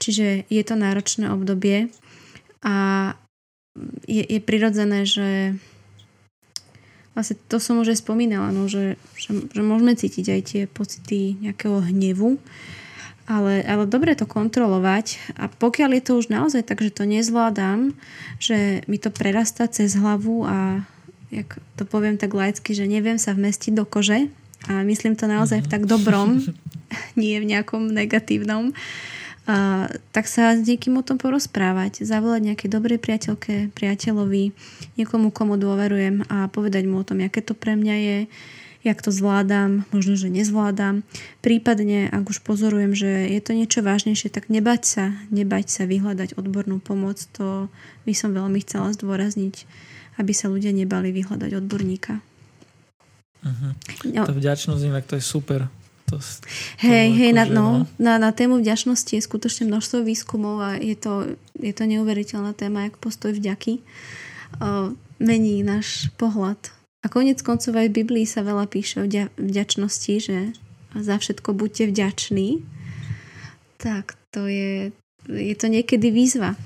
[0.02, 1.94] Čiže je to náročné obdobie
[2.64, 2.76] a
[4.08, 5.54] je, je prirodzené, že
[7.14, 11.36] vlastne to som už aj spomínala, no, že, že, že môžeme cítiť aj tie pocity
[11.42, 12.38] nejakého hnevu,
[13.30, 15.38] ale, ale dobre to kontrolovať.
[15.38, 17.94] A pokiaľ je to už naozaj tak, že to nezvládam,
[18.42, 20.82] že mi to prerastá cez hlavu a
[21.30, 24.26] jak to poviem tak laicky, že neviem sa vmestiť do kože
[24.66, 26.42] a myslím to naozaj v tak dobrom,
[27.20, 28.74] nie v nejakom negatívnom,
[29.50, 34.54] a, tak sa s niekým o tom porozprávať, zavolať nejakej dobrej priateľke, priateľovi,
[34.94, 38.18] niekomu, komu dôverujem a povedať mu o tom, aké to pre mňa je,
[38.86, 41.02] jak to zvládam, možno, že nezvládam.
[41.42, 46.38] Prípadne, ak už pozorujem, že je to niečo vážnejšie, tak nebať sa, nebať sa vyhľadať
[46.38, 47.18] odbornú pomoc.
[47.42, 47.66] To
[48.06, 49.66] by som veľmi chcela zdôrazniť,
[50.22, 52.22] aby sa ľudia nebali vyhľadať odborníka.
[53.40, 53.72] Uh-huh.
[54.06, 54.22] No.
[54.28, 55.79] Tá vďačnosť inak to je super.
[56.10, 56.46] To, to
[56.82, 57.68] hej, hej, na, no, no.
[58.02, 62.90] Na, na tému vďačnosti je skutočne množstvo výskumov a je to, je to neuveriteľná téma,
[62.90, 63.78] jak postoj vďaky
[64.58, 64.90] uh,
[65.22, 66.58] mení náš pohľad.
[67.00, 69.08] A konec koncov aj v Biblii sa veľa píše o
[69.40, 70.52] vďačnosti, že
[70.92, 72.60] za všetko buďte vďační.
[73.80, 74.92] Tak to je,
[75.30, 76.58] je to niekedy výzva.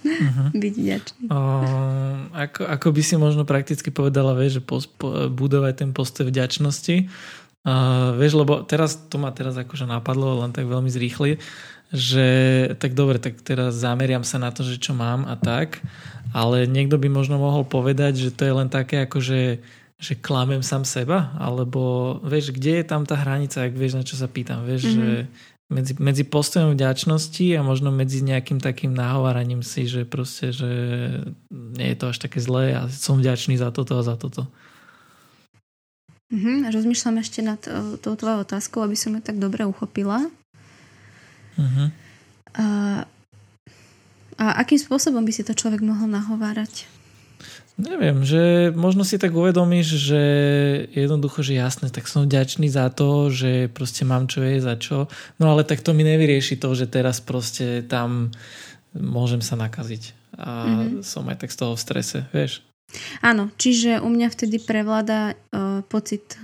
[0.00, 0.48] Uh-huh.
[0.64, 1.22] Byť vďačný.
[1.30, 6.26] Uh, ako, ako by si možno prakticky povedala, vieš, že po, po, budovať ten postoj
[6.26, 7.06] vďačnosti,
[7.60, 11.36] Uh, vieš, lebo teraz to ma teraz akože napadlo len tak veľmi zrýchli,
[11.92, 12.26] že
[12.80, 15.84] tak dobre, tak teraz zameriam sa na to, že čo mám a tak,
[16.32, 19.60] ale niekto by možno mohol povedať, že to je len také akože
[20.00, 24.16] že klamem sám seba, alebo vieš, kde je tam tá hranica, ak vieš, na čo
[24.16, 24.96] sa pýtam, vieš, mm-hmm.
[24.96, 25.08] že
[25.70, 30.70] medzi, medzi postojom vďačnosti a možno medzi nejakým takým nahováraním si, že proste, že
[31.52, 34.48] nie je to až také zlé a som vďačný za toto a za toto.
[36.30, 36.70] Uh-huh.
[36.70, 40.30] Rozmýšľam ešte nad uh, tou tvojou otázkou, aby som ju tak dobre uchopila.
[41.58, 41.88] Uh-huh.
[42.54, 42.66] A,
[44.38, 46.86] a akým spôsobom by si to človek mohol nahovárať?
[47.80, 50.22] Neviem, že možno si tak uvedomíš, že
[50.92, 55.08] jednoducho, že jasné, tak som vďačný za to, že proste mám čo je za čo.
[55.40, 58.36] No ale tak to mi nevyrieši to, že teraz proste tam
[58.92, 60.12] môžem sa nakaziť.
[60.36, 61.00] A mm-hmm.
[61.00, 62.60] som aj tak z toho v strese, vieš.
[63.22, 66.38] Áno, čiže u mňa vtedy prevláda uh, pocit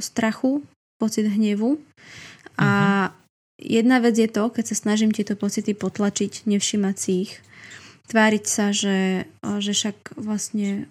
[0.00, 0.64] strachu,
[1.00, 1.80] pocit hnevu
[2.60, 3.08] a uh-huh.
[3.56, 7.32] jedna vec je to, keď sa snažím tieto pocity potlačiť, nevšimať si ich,
[8.10, 10.90] tváriť sa, že, že však vlastne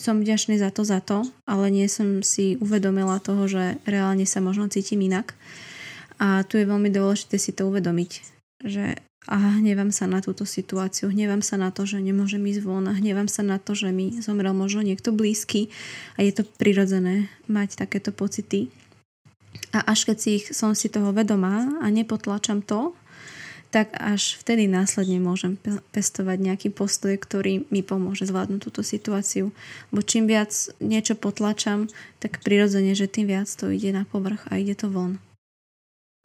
[0.00, 4.40] som vďačný za to, za to, ale nie som si uvedomila toho, že reálne sa
[4.40, 5.36] možno cítim inak.
[6.18, 8.10] A tu je veľmi dôležité si to uvedomiť,
[8.64, 12.88] že a hnevam sa na túto situáciu, hnevam sa na to, že nemôžem ísť von
[12.88, 15.68] a hnevam sa na to, že mi zomrel možno niekto blízky
[16.16, 18.72] a je to prirodzené mať takéto pocity.
[19.76, 22.96] A až keď si ich, som si toho vedomá a nepotlačam to,
[23.68, 25.60] tak až vtedy následne môžem
[25.92, 29.52] pestovať nejaký postoj, ktorý mi pomôže zvládnuť túto situáciu.
[29.92, 34.56] Bo čím viac niečo potlačam, tak prirodzene, že tým viac to ide na povrch a
[34.56, 35.20] ide to von.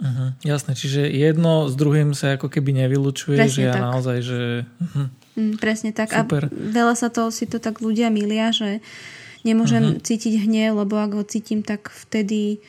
[0.03, 3.83] Uh-huh, jasné, čiže jedno s druhým sa ako keby nevylučuje, presne že ja tak.
[3.87, 4.39] naozaj, že...
[4.67, 5.07] Uh-huh.
[5.39, 6.11] Mm, presne tak.
[6.11, 6.43] Super.
[6.43, 8.83] A veľa sa to, si to tak ľudia milia, že
[9.47, 10.03] nemôžem uh-huh.
[10.03, 12.59] cítiť hnev, lebo ak ho cítim, tak vtedy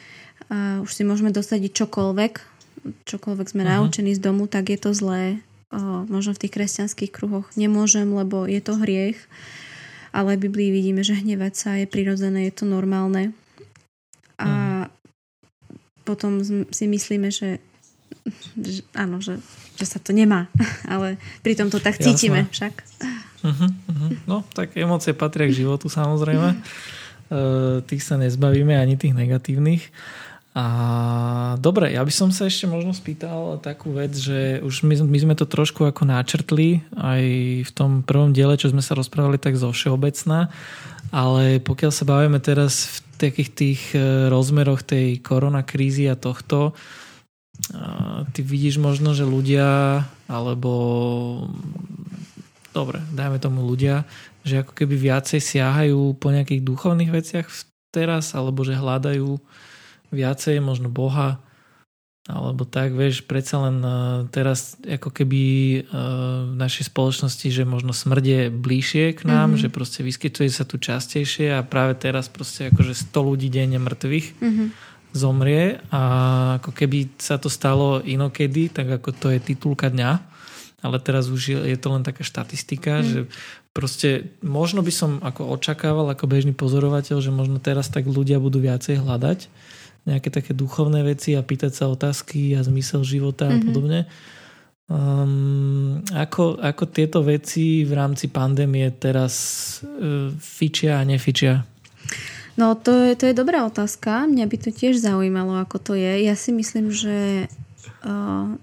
[0.47, 2.33] uh, už si môžeme dosadiť čokoľvek,
[3.03, 3.83] čokoľvek sme uh-huh.
[3.83, 5.43] naučení z domu, tak je to zlé.
[5.75, 9.19] Uh, možno v tých kresťanských kruhoch nemôžem, lebo je to hriech.
[10.15, 13.35] Ale v Biblii vidíme, že hnevať sa je prirodzené, je to normálne.
[14.39, 14.74] A uh-huh
[16.05, 17.59] potom si myslíme, že
[18.57, 19.41] že, áno, že,
[19.77, 20.49] že sa to nemá,
[20.93, 22.53] ale pritom to tak cítime Jasné.
[22.53, 22.75] však.
[23.45, 24.11] Uh-huh, uh-huh.
[24.25, 26.57] No, tak emócie patria k životu samozrejme.
[27.29, 29.93] Uh, tých sa nezbavíme, ani tých negatívnych.
[30.55, 35.19] A dobre, ja by som sa ešte možno spýtal takú vec, že už my, my
[35.19, 37.23] sme to trošku ako načrtli aj
[37.67, 40.55] v tom prvom diele, čo sme sa rozprávali tak zo všeobecná,
[41.11, 46.75] ale pokiaľ sa bavíme teraz v takých tých e, rozmeroch tej koronakrízy a tohto,
[48.35, 50.73] ty vidíš možno, že ľudia alebo
[52.75, 54.03] dobre, dajme tomu ľudia,
[54.43, 57.47] že ako keby viacej siahajú po nejakých duchovných veciach
[57.95, 59.39] teraz, alebo že hľadajú
[60.11, 61.39] viacej možno Boha,
[62.25, 65.43] alebo tak, vieš, predsa len uh, teraz ako keby
[65.85, 69.61] uh, v našej spoločnosti, že možno smrť je bližšie k nám, mm-hmm.
[69.61, 74.41] že proste vyskytuje sa tu častejšie a práve teraz proste akože 100 ľudí denne mŕtvych
[74.41, 74.69] mm-hmm.
[75.13, 76.01] zomrie a
[76.65, 80.13] ako keby sa to stalo inokedy, tak ako to je titulka dňa,
[80.81, 83.05] ale teraz už je, je to len taká štatistika, mm.
[83.05, 83.21] že
[83.77, 88.65] proste možno by som ako očakával ako bežný pozorovateľ, že možno teraz tak ľudia budú
[88.65, 89.53] viacej hľadať
[90.05, 93.57] nejaké také duchovné veci a pýtať sa otázky a zmysel života mm-hmm.
[93.57, 93.67] a mhm.
[93.67, 94.01] podobne.
[94.85, 99.35] Um, ako, ako tieto veci v rámci pandémie teraz
[99.81, 101.65] uh, fičia a nefičia?
[102.55, 104.29] No to je, to je dobrá otázka.
[104.29, 106.29] Mňa by to tiež zaujímalo, ako to je.
[106.29, 107.49] Ja si myslím, že
[108.05, 108.55] uh,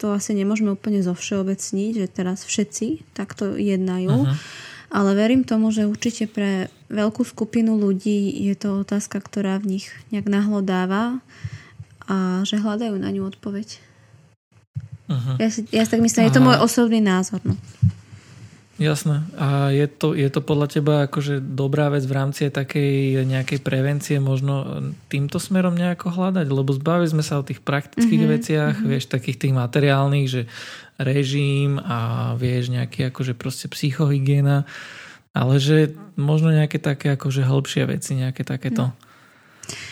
[0.00, 4.24] to asi nemôžeme úplne zovšeobecniť, že teraz všetci takto jednajú.
[4.24, 4.34] Uh-huh.
[4.88, 9.86] Ale verím tomu, že určite pre veľkú skupinu ľudí je to otázka, ktorá v nich
[10.08, 11.20] nejak nahlodáva
[12.08, 13.68] a že hľadajú na ňu odpoveď.
[15.08, 15.36] Uh-huh.
[15.36, 16.26] Ja, si, ja si tak myslím, a...
[16.28, 17.40] je to môj osobný názor.
[17.44, 17.56] No.
[18.78, 19.26] Jasné.
[19.34, 24.22] A je to, je to podľa teba akože dobrá vec v rámci takej nejakej prevencie
[24.22, 26.46] možno týmto smerom nejako hľadať?
[26.46, 28.36] Lebo zbavili sme sa o tých praktických mm-hmm.
[28.38, 28.90] veciach, mm-hmm.
[28.94, 30.42] vieš, takých tých materiálnych, že
[30.98, 34.66] režim a vieš nejaký akože proste psychohygiena,
[35.30, 38.90] ale že možno nejaké také akože hĺbšie veci, nejaké takéto.
[38.90, 38.96] No.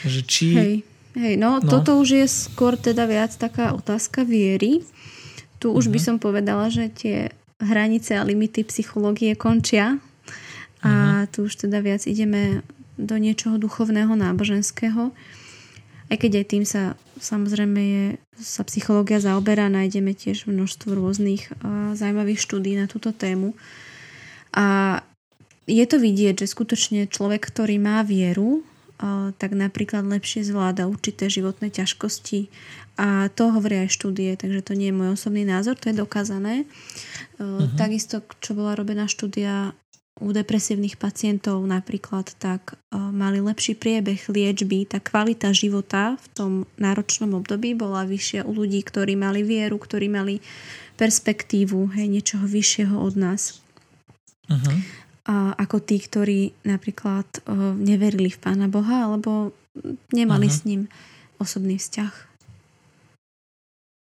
[0.02, 0.46] Že či...
[0.52, 0.74] Hej,
[1.14, 4.82] hej no, no toto už je skôr teda viac taká otázka viery.
[5.62, 5.94] Tu už uh-huh.
[5.94, 6.06] by mhm.
[6.06, 7.30] som povedala, že tie
[7.62, 9.96] hranice a limity psychológie končia
[10.84, 10.90] a
[11.24, 11.30] uh-huh.
[11.32, 12.60] tu už teda viac ideme
[12.96, 15.12] do niečoho duchovného, náboženského.
[16.06, 18.04] Aj keď aj tým sa samozrejme je,
[18.36, 23.56] sa psychológia zaoberá, nájdeme tiež množstvo rôznych uh, zaujímavých štúdí na túto tému.
[24.52, 25.00] A
[25.66, 31.26] je to vidieť, že skutočne človek, ktorý má vieru, uh, tak napríklad lepšie zvláda určité
[31.26, 32.52] životné ťažkosti
[32.96, 36.64] a to hovoria aj štúdie, takže to nie je môj osobný názor, to je dokázané.
[37.36, 37.68] Uh-huh.
[37.76, 39.76] Takisto, čo bola robená štúdia
[40.16, 46.52] u depresívnych pacientov napríklad, tak e, mali lepší priebeh liečby, tá kvalita života v tom
[46.80, 50.40] náročnom období bola vyššia u ľudí, ktorí mali vieru, ktorí mali
[50.96, 53.60] perspektívu hej, niečoho vyššieho od nás.
[54.48, 54.76] Uh-huh.
[55.28, 59.52] A ako tí, ktorí napríklad uh, neverili v Pána Boha alebo
[60.16, 60.56] nemali uh-huh.
[60.56, 60.82] s ním
[61.36, 62.14] osobný vzťah.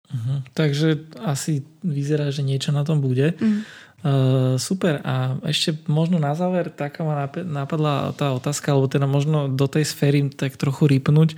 [0.09, 0.41] Uh-huh.
[0.57, 3.37] Takže asi vyzerá, že niečo na tom bude.
[3.37, 3.61] Uh-huh.
[3.99, 5.03] Uh, super.
[5.03, 9.83] A ešte možno na záver taká ma napadla tá otázka, alebo teda možno do tej
[9.83, 11.35] sféry tak trochu rýpnuť.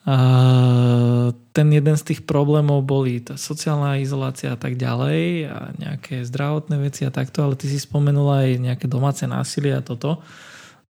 [0.00, 6.26] Uh, ten jeden z tých problémov boli tá sociálna izolácia a tak ďalej a nejaké
[6.26, 10.18] zdravotné veci a takto, ale ty si spomenula aj nejaké domáce násilie a toto.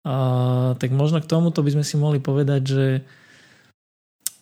[0.06, 2.86] Uh, tak možno k tomuto by sme si mohli povedať, že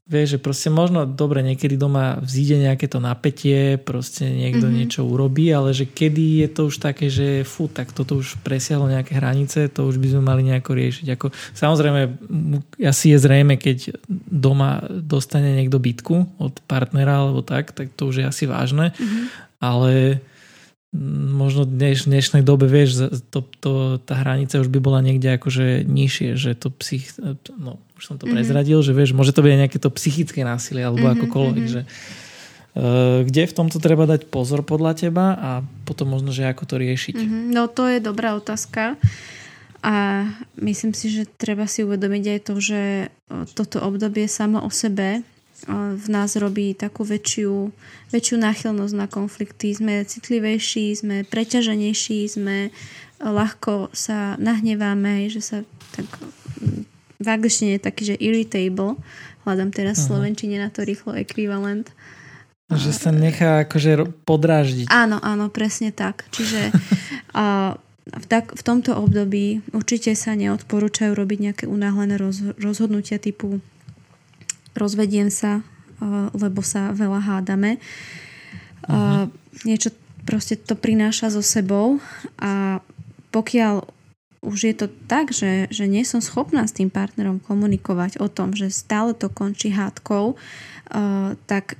[0.06, 4.78] Vieš, že proste možno dobre, niekedy doma vzíde nejaké to napätie, proste niekto mm-hmm.
[4.78, 8.86] niečo urobí, ale že kedy je to už také, že fú, tak toto už presiahlo
[8.86, 11.06] nejaké hranice, to už by sme mali nejako riešiť.
[11.10, 12.00] Ako, samozrejme,
[12.86, 13.98] asi je zrejme, keď
[14.30, 19.24] doma dostane niekto bytku od partnera alebo tak, tak to už je asi vážne, mm-hmm.
[19.58, 20.22] ale
[21.36, 25.84] možno dneš, v dnešnej dobe, vieš, to, to, tá hranica už by bola niekde akože
[25.84, 27.12] nižšie, že to psych,
[27.58, 28.36] no už som to mm-hmm.
[28.38, 31.74] prezradil, že vieš, môže to byť nejaké to psychické násilie alebo mm-hmm, akokoľvek, mm-hmm.
[31.74, 35.50] že uh, kde v tomto treba dať pozor podľa teba a
[35.84, 37.16] potom možno, že ako to riešiť.
[37.18, 37.42] Mm-hmm.
[37.52, 38.96] No to je dobrá otázka
[39.84, 42.82] a myslím si, že treba si uvedomiť aj to, že
[43.52, 45.26] toto obdobie samo o sebe
[45.96, 47.72] v nás robí takú väčšiu,
[48.12, 49.72] väčšiu náchylnosť na konflikty.
[49.72, 52.68] Sme citlivejší, sme preťaženejší, sme
[53.24, 55.56] ľahko sa nahneváme, že sa
[55.96, 56.04] tak
[57.16, 59.00] v angličtine je taký, že irritable.
[59.48, 60.20] Hľadám teraz uh-huh.
[60.20, 61.88] slovenčine na to rýchlo ekvivalent.
[62.68, 64.90] Že sa nechá akože podráždiť.
[64.90, 66.26] Áno, áno, presne tak.
[66.34, 66.74] Čiže
[67.32, 73.62] a, v, tak, v tomto období určite sa neodporúčajú robiť nejaké unáhlené roz, rozhodnutia typu
[74.76, 75.64] rozvediem sa,
[76.36, 77.80] lebo sa veľa hádame.
[78.86, 79.32] Uh-huh.
[79.64, 79.90] Niečo
[80.28, 82.02] proste to prináša so sebou
[82.36, 82.84] a
[83.32, 83.88] pokiaľ
[84.46, 88.54] už je to tak, že, že nie som schopná s tým partnerom komunikovať o tom,
[88.54, 91.74] že stále to končí hádkou, uh, tak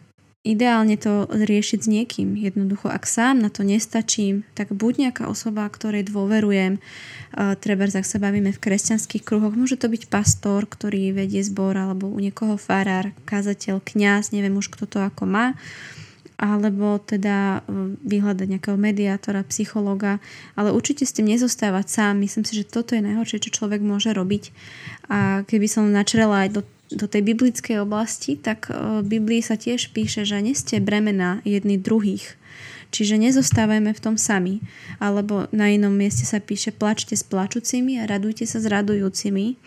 [0.47, 2.39] ideálne to riešiť s niekým.
[2.39, 8.07] Jednoducho, ak sám na to nestačím, tak buď nejaká osoba, ktorej dôverujem, uh, treba, ak
[8.07, 12.55] sa bavíme v kresťanských kruhoch, môže to byť pastor, ktorý vedie zbor, alebo u niekoho
[12.55, 15.59] farár, kazateľ, kňaz, neviem už kto to ako má,
[16.37, 20.21] alebo teda e, vyhľadať nejakého mediátora, psychologa,
[20.53, 22.21] ale určite s tým nezostávať sám.
[22.21, 24.53] Myslím si, že toto je najhoršie, čo človek môže robiť.
[25.09, 29.91] A keby som načrela aj do do tej biblickej oblasti, tak v Biblii sa tiež
[29.91, 32.39] píše, že neste bremena jedných druhých.
[32.95, 34.63] Čiže nezostávajme v tom sami.
[35.03, 39.59] Alebo na inom mieste sa píše plačte s plačúcimi a radujte sa s radujúcimi.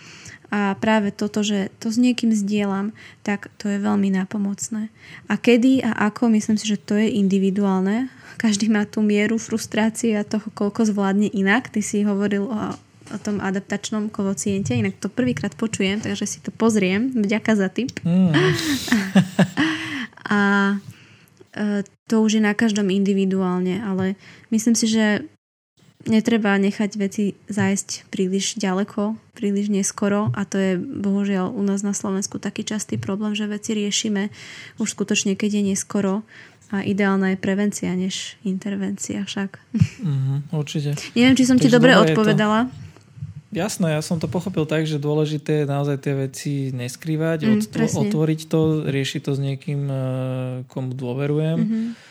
[0.50, 2.90] A práve toto, že to s niekým zdieľam,
[3.22, 4.90] tak to je veľmi nápomocné.
[5.30, 8.10] A kedy a ako, myslím si, že to je individuálne.
[8.42, 11.70] Každý má tú mieru frustrácie a toho, koľko zvládne inak.
[11.70, 12.74] Ty si hovoril o,
[13.14, 17.10] o tom adaptačnom kovociente, inak to prvýkrát počujem, takže si to pozriem.
[17.14, 17.97] Vďaka za tip.
[18.05, 18.32] Mm.
[20.39, 20.76] a
[21.53, 24.14] e, to už je na každom individuálne, ale
[24.53, 25.26] myslím si, že
[26.07, 31.91] netreba nechať veci zájsť príliš ďaleko, príliš neskoro a to je bohužiaľ u nás na
[31.91, 34.32] Slovensku taký častý problém, že veci riešime
[34.80, 36.24] už skutočne, keď je neskoro
[36.70, 39.57] a ideálna je prevencia než intervencia však.
[40.05, 40.93] Mm, určite.
[41.18, 42.70] Neviem, či som Takže ti dobre odpovedala.
[42.70, 42.89] To...
[43.50, 48.39] Jasné, ja som to pochopil tak, že dôležité je naozaj tie veci neskrývať, mm, otvoriť
[48.45, 50.00] to, riešiť to s niekým, eh,
[50.70, 51.58] komu dôverujem.
[51.58, 52.10] Mm-hmm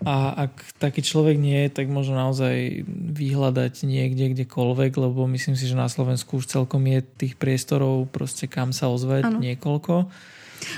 [0.00, 5.68] a ak taký človek nie je, tak možno naozaj vyhľadať niekde, kdekoľvek, lebo myslím si,
[5.68, 9.44] že na Slovensku už celkom je tých priestorov proste kam sa ozvať ano.
[9.44, 10.08] niekoľko.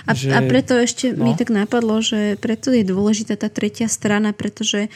[0.07, 1.27] A, že, a preto ešte no.
[1.27, 4.91] mi tak napadlo, že preto je dôležitá tá tretia strana, pretože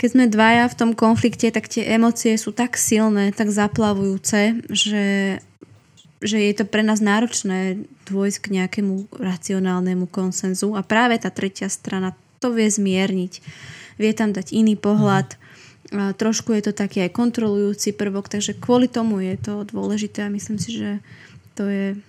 [0.00, 5.36] keď sme dvaja v tom konflikte, tak tie emócie sú tak silné, tak zaplavujúce, že,
[6.24, 11.68] že je to pre nás náročné dôjsť k nejakému racionálnemu konsenzu a práve tá tretia
[11.68, 13.44] strana to vie zmierniť.
[14.00, 15.36] Vie tam dať iný pohľad.
[15.92, 20.32] A trošku je to taký aj kontrolujúci prvok, takže kvôli tomu je to dôležité a
[20.32, 21.04] myslím si, že
[21.52, 22.00] to je,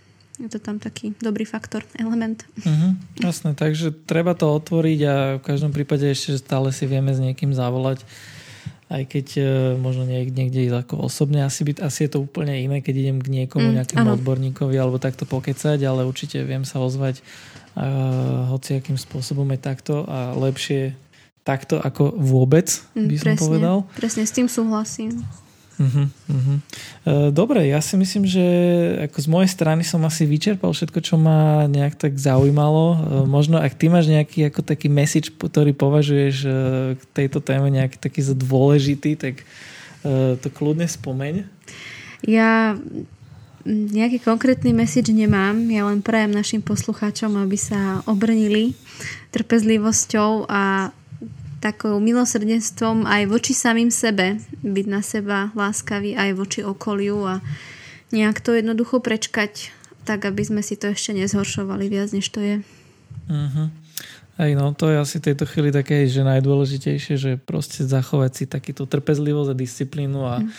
[0.42, 2.42] je to tam taký dobrý faktor, element.
[2.66, 7.22] Uh-huh, jasné, takže treba to otvoriť a v každom prípade ešte stále si vieme s
[7.22, 8.02] niekým zavolať
[8.92, 9.46] aj keď uh,
[9.80, 13.18] možno niek- niekde ísť ako osobne, asi, by, asi je to úplne iné, keď idem
[13.24, 14.16] k niekomu, mm, nejakému ano.
[14.20, 17.24] odborníkovi alebo takto pokecať, ale určite viem sa ozvať
[17.80, 20.92] uh, hociakým spôsobom je takto a lepšie
[21.48, 23.78] takto ako vôbec, by som presne, povedal.
[23.96, 25.24] Presne, s tým súhlasím.
[25.82, 26.58] Uh-huh, uh-huh.
[27.34, 28.46] Dobre, ja si myslím, že
[29.10, 33.02] ako z mojej strany som asi vyčerpal všetko, čo ma nejak tak zaujímalo.
[33.26, 36.36] Možno ak ty máš nejaký ako taký message, ktorý považuješ
[36.94, 39.42] k tejto téme nejaký taký za dôležitý, tak
[40.38, 41.50] to kľudne spomeň.
[42.30, 42.78] Ja
[43.66, 48.78] nejaký konkrétny message nemám, ja len prajem našim poslucháčom, aby sa obrnili
[49.34, 50.94] trpezlivosťou a
[51.62, 57.36] takou milosrdenstvom aj voči samým sebe, byť na seba láskavý aj voči okoliu a
[58.10, 59.70] nejak to jednoducho prečkať
[60.02, 62.56] tak, aby sme si to ešte nezhoršovali viac, než to je.
[63.30, 63.70] Uh-huh.
[64.42, 68.90] Aj no, to je asi tejto chvíli také, že najdôležitejšie, že proste zachovať si takýto
[68.90, 70.50] trpezlivosť a disciplínu a, uh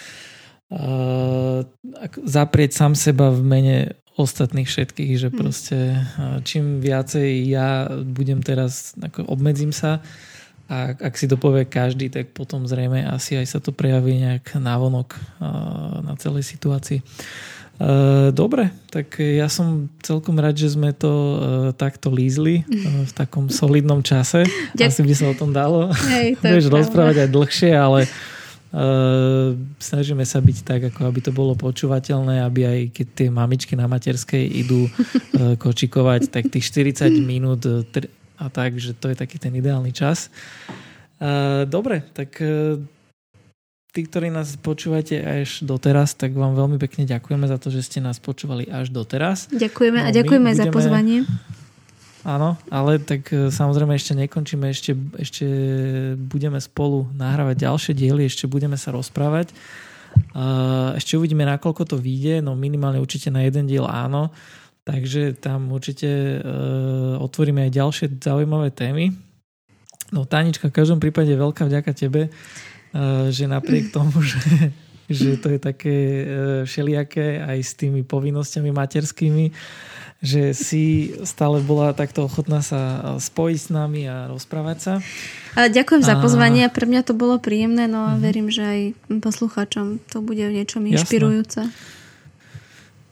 [0.72, 3.76] a zaprieť sám seba v mene
[4.16, 6.00] ostatných všetkých, že proste
[6.48, 10.00] čím viacej ja budem teraz, ako obmedzím sa,
[10.73, 14.57] a ak si to povie každý, tak potom zrejme asi aj sa to prejaví nejak
[14.57, 15.20] návonok
[16.01, 17.05] na celej situácii.
[18.33, 21.12] Dobre, tak ja som celkom rád, že sme to
[21.77, 22.64] takto lízli
[23.05, 24.49] v takom solidnom čase.
[24.73, 24.89] Ďak...
[24.89, 25.93] Asi by sa o tom dalo.
[26.09, 28.09] Hej, to Budeš rozprávať aj dlhšie, ale
[28.73, 33.77] Uh, snažíme sa byť tak, ako aby to bolo počúvateľné, aby aj keď tie mamičky
[33.77, 37.68] na materskej idú uh, kočikovať, tak tých 40 minút
[38.43, 40.26] a tak, že to je taký ten ideálny čas.
[41.70, 42.82] Dobre, tak e,
[43.95, 48.03] tí, ktorí nás počúvate až doteraz, tak vám veľmi pekne ďakujeme za to, že ste
[48.03, 49.47] nás počúvali až doteraz.
[49.55, 50.59] Ďakujeme no, a ďakujeme budeme...
[50.59, 51.18] za pozvanie.
[52.26, 55.47] Áno, ale tak e, samozrejme ešte nekončíme, ešte, ešte
[56.18, 59.55] budeme spolu nahrávať ďalšie diely, ešte budeme sa rozprávať.
[60.93, 64.28] Ešte uvidíme, nakoľko to vyjde, no minimálne určite na jeden diel áno.
[64.83, 69.14] Takže tam určite uh, otvoríme aj ďalšie zaujímavé témy.
[70.11, 74.74] No Tanička, v každom prípade veľká vďaka tebe, uh, že napriek tomu, že
[75.12, 76.24] že to je také e,
[76.64, 79.53] všelijaké aj s tými povinnosťami materskými,
[80.22, 84.93] že si stále bola takto ochotná sa spojiť s nami a rozprávať sa.
[85.59, 88.22] Ale ďakujem za pozvanie, pre mňa to bolo príjemné, no a uh-huh.
[88.22, 88.80] verím, že aj
[89.20, 91.66] poslucháčom to bude v niečom inšpirujúce.
[91.66, 92.01] Jasné.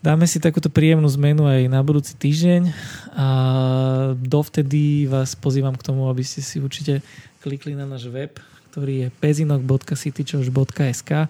[0.01, 2.73] Dáme si takúto príjemnú zmenu aj na budúci týždeň
[3.21, 3.29] a
[4.17, 7.05] dovtedy vás pozývam k tomu, aby ste si určite
[7.45, 8.33] klikli na náš web,
[8.73, 11.29] ktorý je pezinok.citychurch.sk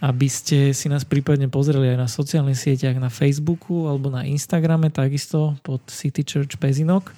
[0.00, 4.88] aby ste si nás prípadne pozreli aj na sociálnych sieťach, na Facebooku alebo na Instagrame
[4.88, 7.12] takisto pod City Church Pezinok.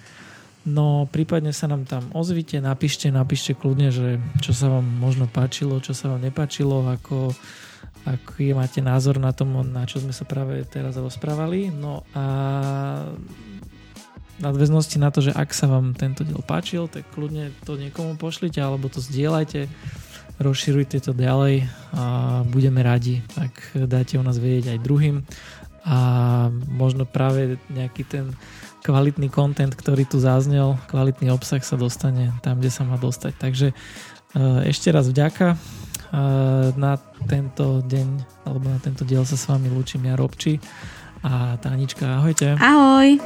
[0.67, 5.79] No prípadne sa nám tam ozvite, napíšte, napíšte kľudne, že čo sa vám možno páčilo,
[5.79, 7.31] čo sa vám nepáčilo, ako,
[8.03, 11.71] aký máte názor na tom, na čo sme sa práve teraz rozprávali.
[11.71, 12.25] No a
[14.43, 18.59] nadväznosti na to, že ak sa vám tento diel páčil, tak kľudne to niekomu pošlite
[18.59, 19.71] alebo to zdieľajte
[20.43, 22.05] rozširujte to ďalej a
[22.51, 25.17] budeme radi, ak dáte o nás vedieť aj druhým
[25.87, 25.99] a
[26.71, 28.27] možno práve nejaký ten
[28.83, 33.33] kvalitný content, ktorý tu zaznel, kvalitný obsah sa dostane tam, kde sa má dostať.
[33.39, 33.75] Takže e,
[34.67, 35.59] ešte raz vďaka.
[36.13, 38.09] Eh, na tento deň,
[38.45, 40.61] alebo na tento diel sa s vami lúčim ja Robči
[41.25, 42.53] a Tánička, ahojte.
[42.61, 43.17] Ahoj.